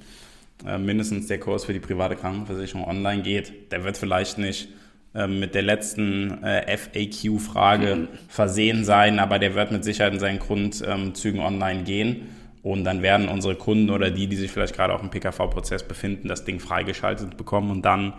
äh, 0.66 0.78
mindestens 0.78 1.26
der 1.26 1.40
Kurs 1.40 1.64
für 1.64 1.72
die 1.72 1.80
private 1.80 2.16
Krankenversicherung 2.16 2.86
online 2.86 3.22
geht. 3.22 3.72
Der 3.72 3.84
wird 3.84 3.96
vielleicht 3.96 4.38
nicht 4.38 4.68
äh, 5.14 5.26
mit 5.26 5.54
der 5.54 5.62
letzten 5.62 6.44
äh, 6.44 6.76
FAQ-Frage 6.76 8.08
versehen 8.28 8.84
sein, 8.84 9.18
aber 9.18 9.38
der 9.38 9.54
wird 9.54 9.72
mit 9.72 9.84
Sicherheit 9.84 10.12
in 10.12 10.20
seinen 10.20 10.38
Grundzügen 10.38 11.40
online 11.40 11.82
gehen. 11.82 12.28
Und 12.62 12.84
dann 12.84 13.02
werden 13.02 13.28
unsere 13.28 13.56
Kunden 13.56 13.90
oder 13.90 14.10
die, 14.10 14.26
die 14.26 14.36
sich 14.36 14.50
vielleicht 14.50 14.74
gerade 14.74 14.94
auch 14.94 15.02
im 15.02 15.10
PKV-Prozess 15.10 15.82
befinden, 15.82 16.28
das 16.28 16.44
Ding 16.44 16.60
freigeschaltet 16.60 17.36
bekommen 17.36 17.70
und 17.70 17.82
dann 17.82 18.14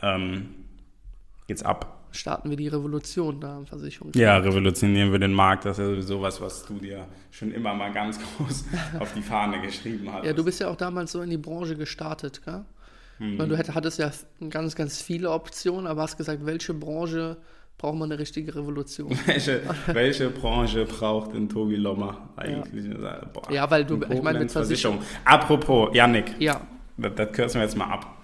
ähm, 0.00 0.50
geht's 1.48 1.64
ab 1.64 1.99
starten 2.12 2.50
wir 2.50 2.56
die 2.56 2.68
Revolution 2.68 3.40
da 3.40 3.58
im 3.58 3.66
Versicherungsmarkt. 3.66 4.16
Ja, 4.16 4.38
revolutionieren 4.38 5.12
wir 5.12 5.18
den 5.18 5.32
Markt. 5.32 5.64
Das 5.64 5.78
ist 5.78 5.84
ja 5.84 5.90
sowieso 5.90 6.22
was, 6.22 6.40
was 6.40 6.64
du 6.66 6.74
dir 6.74 7.06
schon 7.30 7.52
immer 7.52 7.74
mal 7.74 7.92
ganz 7.92 8.18
groß 8.36 8.64
auf 8.98 9.12
die 9.14 9.22
Fahne 9.22 9.60
geschrieben 9.60 10.12
hast. 10.12 10.24
Ja, 10.24 10.32
du 10.32 10.44
bist 10.44 10.60
ja 10.60 10.68
auch 10.68 10.76
damals 10.76 11.12
so 11.12 11.22
in 11.22 11.30
die 11.30 11.38
Branche 11.38 11.76
gestartet, 11.76 12.42
gell? 12.44 12.64
Hm. 13.18 13.36
Du 13.36 13.58
hattest 13.58 13.98
ja 13.98 14.10
ganz, 14.48 14.74
ganz 14.74 15.02
viele 15.02 15.30
Optionen, 15.30 15.86
aber 15.86 16.02
hast 16.02 16.16
gesagt, 16.16 16.44
welche 16.46 16.72
Branche 16.72 17.36
braucht 17.76 17.98
man 17.98 18.10
eine 18.10 18.18
richtige 18.18 18.54
Revolution? 18.54 19.10
welche, 19.26 19.62
welche 19.86 20.30
Branche 20.30 20.86
braucht 20.86 21.34
denn 21.34 21.48
Tobi 21.48 21.76
Lommer 21.76 22.30
eigentlich? 22.36 22.86
Ja, 22.86 23.20
Boah, 23.32 23.52
ja 23.52 23.70
weil 23.70 23.84
du, 23.84 24.00
ich 24.08 24.22
meine, 24.22 24.38
mit 24.38 24.50
Versicherung. 24.50 25.00
Apropos, 25.24 25.94
Yannick, 25.94 26.34
ja. 26.38 26.62
das, 26.96 27.12
das 27.14 27.32
kürzen 27.32 27.60
wir 27.60 27.64
jetzt 27.64 27.76
mal 27.76 27.90
ab. 27.90 28.16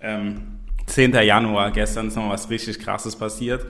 Ähm, 0.00 0.59
10. 0.90 1.12
Januar, 1.12 1.70
gestern 1.70 2.08
ist 2.08 2.16
noch 2.16 2.28
was 2.30 2.50
richtig 2.50 2.78
krasses 2.78 3.16
passiert. 3.16 3.64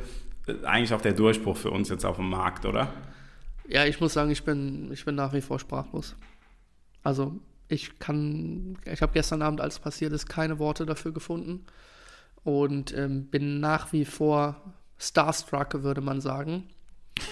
Eigentlich 0.64 0.92
auch 0.92 1.02
der 1.02 1.12
Durchbruch 1.12 1.56
für 1.56 1.70
uns 1.70 1.88
jetzt 1.88 2.04
auf 2.04 2.16
dem 2.16 2.28
Markt, 2.28 2.64
oder? 2.64 2.92
Ja, 3.68 3.84
ich 3.84 4.00
muss 4.00 4.14
sagen, 4.14 4.30
ich 4.30 4.42
bin, 4.42 4.90
ich 4.92 5.04
bin 5.04 5.14
nach 5.14 5.32
wie 5.32 5.40
vor 5.40 5.58
sprachlos. 5.58 6.16
Also, 7.02 7.36
ich 7.68 7.98
kann, 7.98 8.76
ich 8.84 9.00
habe 9.00 9.12
gestern 9.12 9.42
Abend, 9.42 9.60
als 9.60 9.78
passiert 9.78 10.12
ist, 10.12 10.28
keine 10.28 10.58
Worte 10.58 10.86
dafür 10.86 11.12
gefunden 11.12 11.64
und 12.42 12.96
ähm, 12.96 13.26
bin 13.26 13.60
nach 13.60 13.92
wie 13.92 14.04
vor 14.04 14.56
starstruck, 14.98 15.82
würde 15.82 16.00
man 16.00 16.20
sagen. 16.20 16.64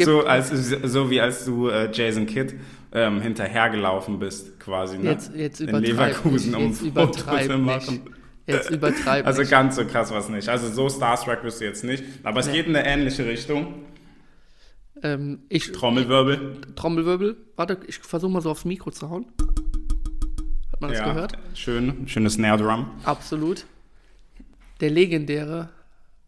So, 0.00 0.24
als, 0.24 0.48
so 0.48 1.10
wie 1.10 1.20
als 1.20 1.44
du 1.44 1.68
äh, 1.68 1.90
Jason 1.92 2.26
Kidd 2.26 2.54
ähm, 2.90 3.20
hinterhergelaufen 3.20 4.18
bist, 4.18 4.58
quasi, 4.58 4.98
ne? 4.98 5.10
Jetzt, 5.10 5.30
jetzt 5.34 5.60
In 5.60 5.76
Leverkusen, 5.76 6.54
um 6.54 6.68
jetzt 6.68 6.78
Foto 6.78 6.88
übertreib 6.88 7.50
zu 7.50 7.58
machen. 7.58 8.14
Jetzt 8.48 8.70
übertreib 8.70 9.26
Also 9.26 9.40
nicht. 9.42 9.50
ganz 9.50 9.76
so 9.76 9.84
krass 9.84 10.10
was 10.10 10.28
nicht. 10.28 10.48
Also 10.48 10.68
so 10.72 10.88
starstruck 10.88 11.42
bist 11.42 11.60
du 11.60 11.64
jetzt 11.66 11.84
nicht. 11.84 12.02
Aber 12.22 12.40
es 12.40 12.46
Nee. 12.46 12.52
geht 12.54 12.66
in 12.66 12.74
eine 12.76 12.86
ähnliche 12.88 13.26
Richtung. 13.26 13.84
Ähm, 15.02 15.42
ich, 15.48 15.70
Trommelwirbel. 15.72 16.60
Trommelwirbel. 16.74 17.36
Warte, 17.56 17.78
ich 17.86 17.98
versuche 17.98 18.32
mal 18.32 18.40
so 18.40 18.50
aufs 18.50 18.64
Mikro 18.64 18.90
zu 18.90 19.08
hauen. 19.10 19.26
Hat 20.72 20.80
man 20.80 20.90
das 20.90 20.98
ja, 21.00 21.12
gehört? 21.12 21.38
schön. 21.54 22.08
Schönes 22.08 22.34
Snare 22.34 22.58
Drum. 22.58 22.90
Absolut. 23.04 23.64
Der 24.80 24.90
legendäre 24.90 25.68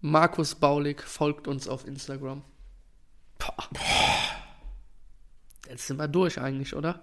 Markus 0.01 0.55
Baulig 0.55 1.03
folgt 1.03 1.49
uns 1.49 1.69
auf 1.69 1.87
Instagram. 1.87 2.43
Boah. 3.39 3.69
Jetzt 5.69 5.87
sind 5.87 5.99
wir 5.99 6.09
durch 6.09 6.41
eigentlich, 6.41 6.75
oder? 6.75 7.01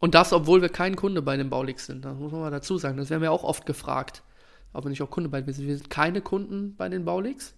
Und 0.00 0.14
das, 0.14 0.32
obwohl 0.32 0.62
wir 0.62 0.68
kein 0.68 0.94
Kunde 0.96 1.22
bei 1.22 1.36
den 1.36 1.50
Bauligs 1.50 1.86
sind. 1.86 2.04
Das 2.04 2.16
muss 2.16 2.30
man 2.32 2.40
mal 2.42 2.50
dazu 2.50 2.78
sagen. 2.78 2.96
Das 2.98 3.10
werden 3.10 3.22
wir 3.22 3.32
auch 3.32 3.42
oft 3.44 3.66
gefragt. 3.66 4.22
Ob 4.72 4.84
wir 4.84 4.90
nicht 4.90 5.02
auch 5.02 5.10
Kunde 5.10 5.28
bei 5.28 5.44
wir 5.46 5.52
sind. 5.52 5.66
Wir 5.66 5.76
sind 5.76 5.90
keine 5.90 6.20
Kunden 6.20 6.76
bei 6.76 6.88
den 6.88 7.04
Bauligs. 7.04 7.54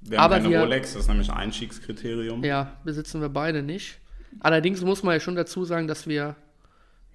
Wir 0.00 0.18
haben 0.18 0.24
Aber 0.32 0.36
keine 0.36 0.50
wir- 0.50 0.60
Rolex, 0.60 0.92
das 0.94 1.02
ist 1.02 1.08
nämlich 1.08 1.30
Einstiegskriterium. 1.30 2.42
Ja, 2.44 2.76
besitzen 2.84 3.20
wir 3.20 3.28
beide 3.28 3.62
nicht. 3.62 3.98
Allerdings 4.40 4.80
muss 4.82 5.02
man 5.02 5.14
ja 5.14 5.20
schon 5.20 5.34
dazu 5.36 5.64
sagen, 5.64 5.86
dass 5.88 6.06
wir, 6.06 6.36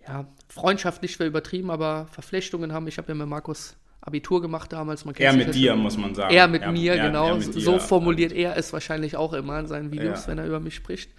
ja, 0.07 0.25
freundschaftlich 0.47 1.19
wäre 1.19 1.27
übertrieben, 1.29 1.69
aber 1.71 2.07
Verflechtungen 2.11 2.71
haben. 2.73 2.87
Ich 2.87 2.97
habe 2.97 3.07
ja 3.09 3.15
mit 3.15 3.27
Markus 3.27 3.75
Abitur 4.01 4.41
gemacht 4.41 4.71
damals. 4.71 5.03
Man 5.05 5.13
kennt 5.13 5.25
Er 5.39 5.45
mit 5.45 5.53
dir, 5.53 5.75
muss 5.75 5.97
man 5.97 6.15
sagen. 6.15 6.33
Er 6.33 6.47
mit 6.47 6.61
Er- 6.63 6.71
mir, 6.71 6.93
er- 6.95 7.07
genau. 7.07 7.27
er 7.29 7.35
mit 7.35 7.53
dir. 7.53 7.61
so 7.61 7.79
formuliert 7.79 8.31
er 8.31 8.55
es 8.57 8.71
wahrscheinlich 8.73 9.17
auch 9.17 9.33
immer 9.33 9.59
in 9.59 9.67
seinen 9.67 9.91
Videos, 9.91 10.23
Ja. 10.23 10.27
wenn 10.31 10.37
er 10.37 10.45
über 10.47 10.59
mich 10.59 10.75
spricht. 10.75 11.11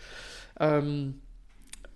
Ähm, 0.58 1.20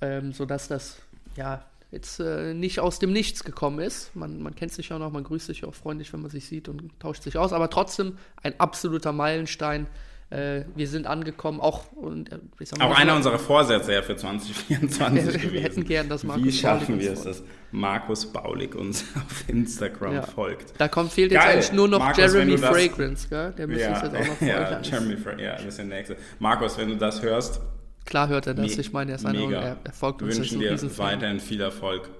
ähm, 0.01 0.33
sodass 0.33 0.69
das, 0.69 0.99
ja, 1.37 1.65
jetzt 1.91 2.19
äh, 2.21 2.55
nicht 2.55 2.81
aus 2.81 2.99
dem 2.99 3.13
Nichts 3.13 3.45
gekommen 3.45 3.79
ist. 3.79 4.15
Man, 4.17 4.43
man 4.43 4.55
kennt 4.55 4.73
sich 4.73 4.89
ja 4.89 4.99
noch, 4.99 5.13
man 5.13 5.23
grüßt 5.25 5.47
sich 5.47 5.65
auch 5.65 5.75
freundlich, 5.75 6.13
wenn 6.13 6.21
man 6.23 6.31
sich 6.31 6.47
sieht 6.47 6.69
und 6.69 6.91
tauscht 7.01 7.23
sich 7.23 7.37
aus. 7.39 7.53
Aber 7.53 7.71
trotzdem 7.71 8.19
ein 8.43 8.59
absoluter 8.59 9.13
Meilenstein. 9.13 9.87
Äh, 10.31 10.65
wir 10.75 10.89
sind 10.89 11.07
angekommen, 11.07 11.61
auch, 11.61 11.93
und, 11.93 12.33
äh, 12.33 12.39
mal, 12.79 12.87
Auch 12.91 12.97
einer 12.99 13.15
unserer 13.15 13.39
Vorsätze 13.39 13.93
ja 13.93 14.03
für 14.03 14.17
2024 14.17 15.25
Wir- 15.27 15.33
wir 15.35 15.39
gewesen. 15.39 15.63
hätten 15.63 15.85
gern, 15.85 16.09
dass 16.09 16.25
Markus 16.25 16.45
Wie 16.45 16.51
schaffen 16.53 16.87
Baulig 16.97 17.03
wir 17.05 17.13
es, 17.13 17.23
dass 17.25 17.43
Markus 17.71 18.33
Baulig 18.33 18.75
uns 18.75 19.05
auf 19.17 19.49
Instagram 19.49 20.15
Ja. 20.15 20.23
folgt? 20.23 20.73
Da 20.79 20.89
kommt, 20.89 21.13
fehlt 21.13 21.31
jetzt 21.31 21.43
Geil. 21.43 21.53
eigentlich 21.53 21.73
nur 21.73 21.89
noch 21.89 21.99
Markus, 21.99 22.17
Jeremy 22.19 22.57
du 22.57 22.61
das- 22.63 22.71
Fragrance, 22.71 23.29
gell? 23.29 23.53
Der 23.57 23.67
müsste 23.69 23.89
uns 23.91 23.99
Ja, 24.01 24.05
jetzt 24.07 24.17
auch 24.17 24.27
noch 24.27 24.27
folgen. 24.39 24.47
ja, 24.49 24.81
Jeremy 24.83 25.17
Fra 25.19 25.39
ja, 25.39 25.53
das 25.57 25.65
ist 25.67 25.79
der 25.79 25.85
nächste. 25.85 26.17
Markus, 26.39 26.79
wenn 26.79 26.89
du 26.89 26.97
das 26.97 27.23
hörst, 27.23 27.61
Klar 28.05 28.29
hört 28.29 28.47
er 28.47 28.55
das. 28.55 28.75
me- 28.77 28.81
Ich 28.81 28.93
meine, 28.93 29.13
er 29.13 29.17
ist 29.17 29.27
einer, 29.27 29.39
mega. 29.47 29.61
er, 29.61 29.77
er 29.83 29.93
folgt 29.93 30.21
wir 30.21 30.27
uns 30.29 30.39
wünschen 30.39 30.61
dir 30.61 30.99
weiterhin 30.99 31.41
viel 31.41 31.61
Erfolg 31.61 32.11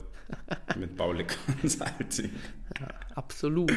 mit 0.79 0.97
Baulig 0.97 1.27
Consulting. 1.61 2.31
Absolut. 3.15 3.73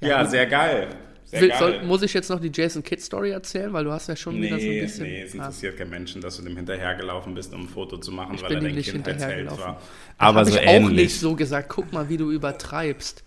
Ja, 0.00 0.22
gut. 0.22 0.30
sehr 0.30 0.46
geil. 0.46 0.88
Will, 1.32 1.52
soll, 1.58 1.82
muss 1.82 2.02
ich 2.02 2.14
jetzt 2.14 2.30
noch 2.30 2.38
die 2.38 2.52
Jason 2.54 2.84
Kidd 2.84 3.00
Story 3.02 3.30
erzählen? 3.30 3.72
Weil 3.72 3.82
du 3.84 3.90
hast 3.90 4.08
ja 4.08 4.14
schon 4.14 4.36
wieder 4.40 4.50
so 4.60 4.62
ein 4.64 4.68
Nee, 4.70 4.80
bisschen. 4.82 5.04
nee, 5.06 5.22
es 5.22 5.32
Ah. 5.32 5.38
interessiert 5.38 5.76
keinen 5.76 5.90
Menschen, 5.90 6.20
dass 6.20 6.36
du 6.36 6.42
dem 6.44 6.56
hinterhergelaufen 6.56 7.34
bist, 7.34 7.52
um 7.52 7.62
ein 7.62 7.68
Foto 7.68 7.98
zu 7.98 8.12
machen, 8.12 8.34
Ich 8.36 8.42
weil 8.42 8.48
bin 8.50 8.58
er 8.58 8.62
dein 8.64 8.74
nicht 8.76 8.92
Kindheitsheld 8.92 9.20
hinterhergelaufen. 9.48 9.64
war. 9.64 9.74
Das 9.74 9.82
Aber 10.18 10.40
hab 10.40 10.46
so 10.46 10.52
ich 10.54 10.60
auch 10.60 10.72
ähnlich. 10.72 10.96
nicht 10.96 11.18
so 11.20 11.34
gesagt. 11.34 11.68
Guck 11.68 11.92
mal, 11.92 12.08
wie 12.08 12.16
du 12.16 12.30
übertreibst. 12.30 13.24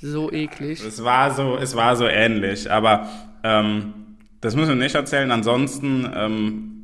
So 0.00 0.30
eklig. 0.30 0.84
Es 0.84 1.02
war 1.04 1.32
so, 1.32 1.56
es 1.56 1.74
war 1.74 1.96
so 1.96 2.06
ähnlich, 2.06 2.70
aber 2.70 3.08
ähm, 3.44 3.94
das 4.40 4.54
müssen 4.56 4.70
wir 4.70 4.76
nicht 4.76 4.94
erzählen. 4.94 5.30
Ansonsten 5.30 6.10
ähm, 6.14 6.81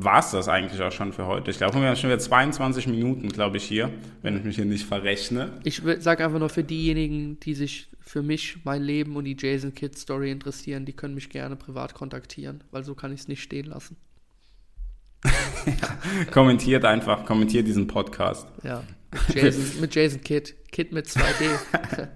war 0.00 0.20
es 0.20 0.30
das 0.30 0.46
eigentlich 0.48 0.80
auch 0.80 0.92
schon 0.92 1.12
für 1.12 1.26
heute. 1.26 1.50
Ich 1.50 1.58
glaube, 1.58 1.80
wir 1.80 1.88
haben 1.88 1.96
schon 1.96 2.08
wieder 2.08 2.20
22 2.20 2.86
Minuten, 2.86 3.28
glaube 3.30 3.56
ich, 3.56 3.64
hier, 3.64 3.90
wenn 4.22 4.36
ich 4.36 4.44
mich 4.44 4.54
hier 4.54 4.64
nicht 4.64 4.86
verrechne. 4.86 5.50
Ich 5.64 5.82
sage 5.98 6.24
einfach 6.24 6.38
nur 6.38 6.50
für 6.50 6.62
diejenigen, 6.62 7.40
die 7.40 7.54
sich 7.54 7.88
für 8.00 8.22
mich, 8.22 8.58
mein 8.62 8.80
Leben 8.80 9.16
und 9.16 9.24
die 9.24 9.36
Jason 9.36 9.74
Kidd 9.74 9.98
Story 9.98 10.30
interessieren, 10.30 10.86
die 10.86 10.92
können 10.92 11.14
mich 11.14 11.30
gerne 11.30 11.56
privat 11.56 11.94
kontaktieren, 11.94 12.62
weil 12.70 12.84
so 12.84 12.94
kann 12.94 13.12
ich 13.12 13.22
es 13.22 13.28
nicht 13.28 13.42
stehen 13.42 13.66
lassen. 13.66 13.96
Kommentiert 16.30 16.84
einfach, 16.84 17.24
kommentiert 17.24 17.66
diesen 17.66 17.88
Podcast. 17.88 18.46
Ja. 18.62 18.84
Mit 19.26 19.42
Jason, 19.42 19.80
mit 19.80 19.94
Jason 19.96 20.20
Kidd. 20.20 20.54
Kidd 20.70 20.94
mit 20.94 21.06
2D. 21.06 22.08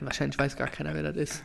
Wahrscheinlich 0.00 0.36
weiß 0.36 0.56
gar 0.56 0.66
keiner, 0.66 0.94
wer 0.94 1.04
das 1.04 1.16
ist. 1.16 1.44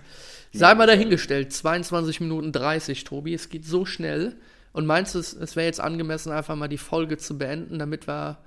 Sei 0.51 0.73
mal 0.73 0.87
dahingestellt, 0.87 1.53
22 1.53 2.21
Minuten 2.21 2.51
30, 2.51 3.03
Tobi. 3.03 3.35
Es 3.35 3.49
geht 3.49 3.65
so 3.65 3.85
schnell. 3.85 4.35
Und 4.75 4.85
meinst 4.85 5.15
du, 5.15 5.19
es, 5.19 5.55
wäre 5.55 5.65
jetzt 5.65 5.79
angemessen, 5.79 6.33
einfach 6.33 6.57
mal 6.57 6.67
die 6.67 6.77
Folge 6.77 7.15
zu 7.17 7.37
beenden, 7.37 7.79
damit 7.79 8.07
wir 8.09 8.37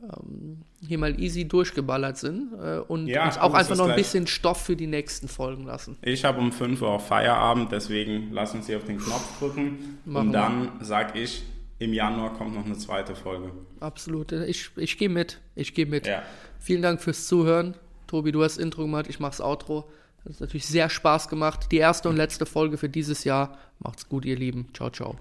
ähm, 0.00 0.62
hier 0.80 0.96
mal 0.96 1.20
easy 1.20 1.46
durchgeballert 1.46 2.16
sind 2.16 2.54
äh, 2.54 2.78
und 2.78 3.08
Ja, 3.08 3.26
uns 3.26 3.36
auch 3.36 3.52
einfach 3.52 3.76
noch 3.76 3.84
ein 3.84 3.88
gleich. 3.88 3.98
bisschen 3.98 4.26
Stoff 4.26 4.62
für 4.64 4.74
die 4.74 4.86
nächsten 4.86 5.28
Folgen 5.28 5.64
lassen? 5.66 5.98
Ich 6.00 6.24
habe 6.24 6.38
um 6.40 6.50
5 6.50 6.80
Uhr 6.80 6.88
auch 6.88 7.02
Feierabend, 7.02 7.72
deswegen 7.72 8.32
lass 8.32 8.54
uns 8.54 8.68
hier 8.68 8.78
auf 8.78 8.84
den 8.84 8.96
Knopf 8.96 9.38
drücken. 9.38 9.98
Machen 10.06 10.28
und 10.28 10.32
dann 10.32 10.72
sag 10.80 11.14
ich, 11.14 11.42
im 11.78 11.92
Januar 11.92 12.32
kommt 12.32 12.54
noch 12.54 12.64
eine 12.64 12.78
zweite 12.78 13.14
Folge. 13.14 13.50
Absolut. 13.80 14.32
Ich, 14.32 14.70
ich 14.76 14.96
gehe 14.96 15.10
mit. 15.10 15.40
Ich 15.56 15.74
gehe 15.74 15.84
mit. 15.84 16.06
Ja. 16.06 16.22
Vielen 16.58 16.80
Dank 16.80 17.02
fürs 17.02 17.26
Zuhören. 17.26 17.74
Tobi, 18.06 18.32
du 18.32 18.42
hast 18.42 18.56
Intro 18.56 18.80
gemacht, 18.80 19.08
ich 19.10 19.20
mach's 19.20 19.42
Outro. 19.42 19.90
Das 20.24 20.36
hat 20.36 20.40
natürlich 20.40 20.66
sehr 20.66 20.88
Spaß 20.88 21.28
gemacht. 21.28 21.70
Die 21.70 21.76
erste 21.76 22.08
und 22.08 22.16
letzte 22.16 22.46
Folge 22.46 22.78
für 22.78 22.88
dieses 22.88 23.24
Jahr. 23.24 23.58
Macht's 23.78 24.08
gut, 24.08 24.24
ihr 24.24 24.36
Lieben. 24.36 24.68
Ciao, 24.72 24.88
ciao. 24.88 25.18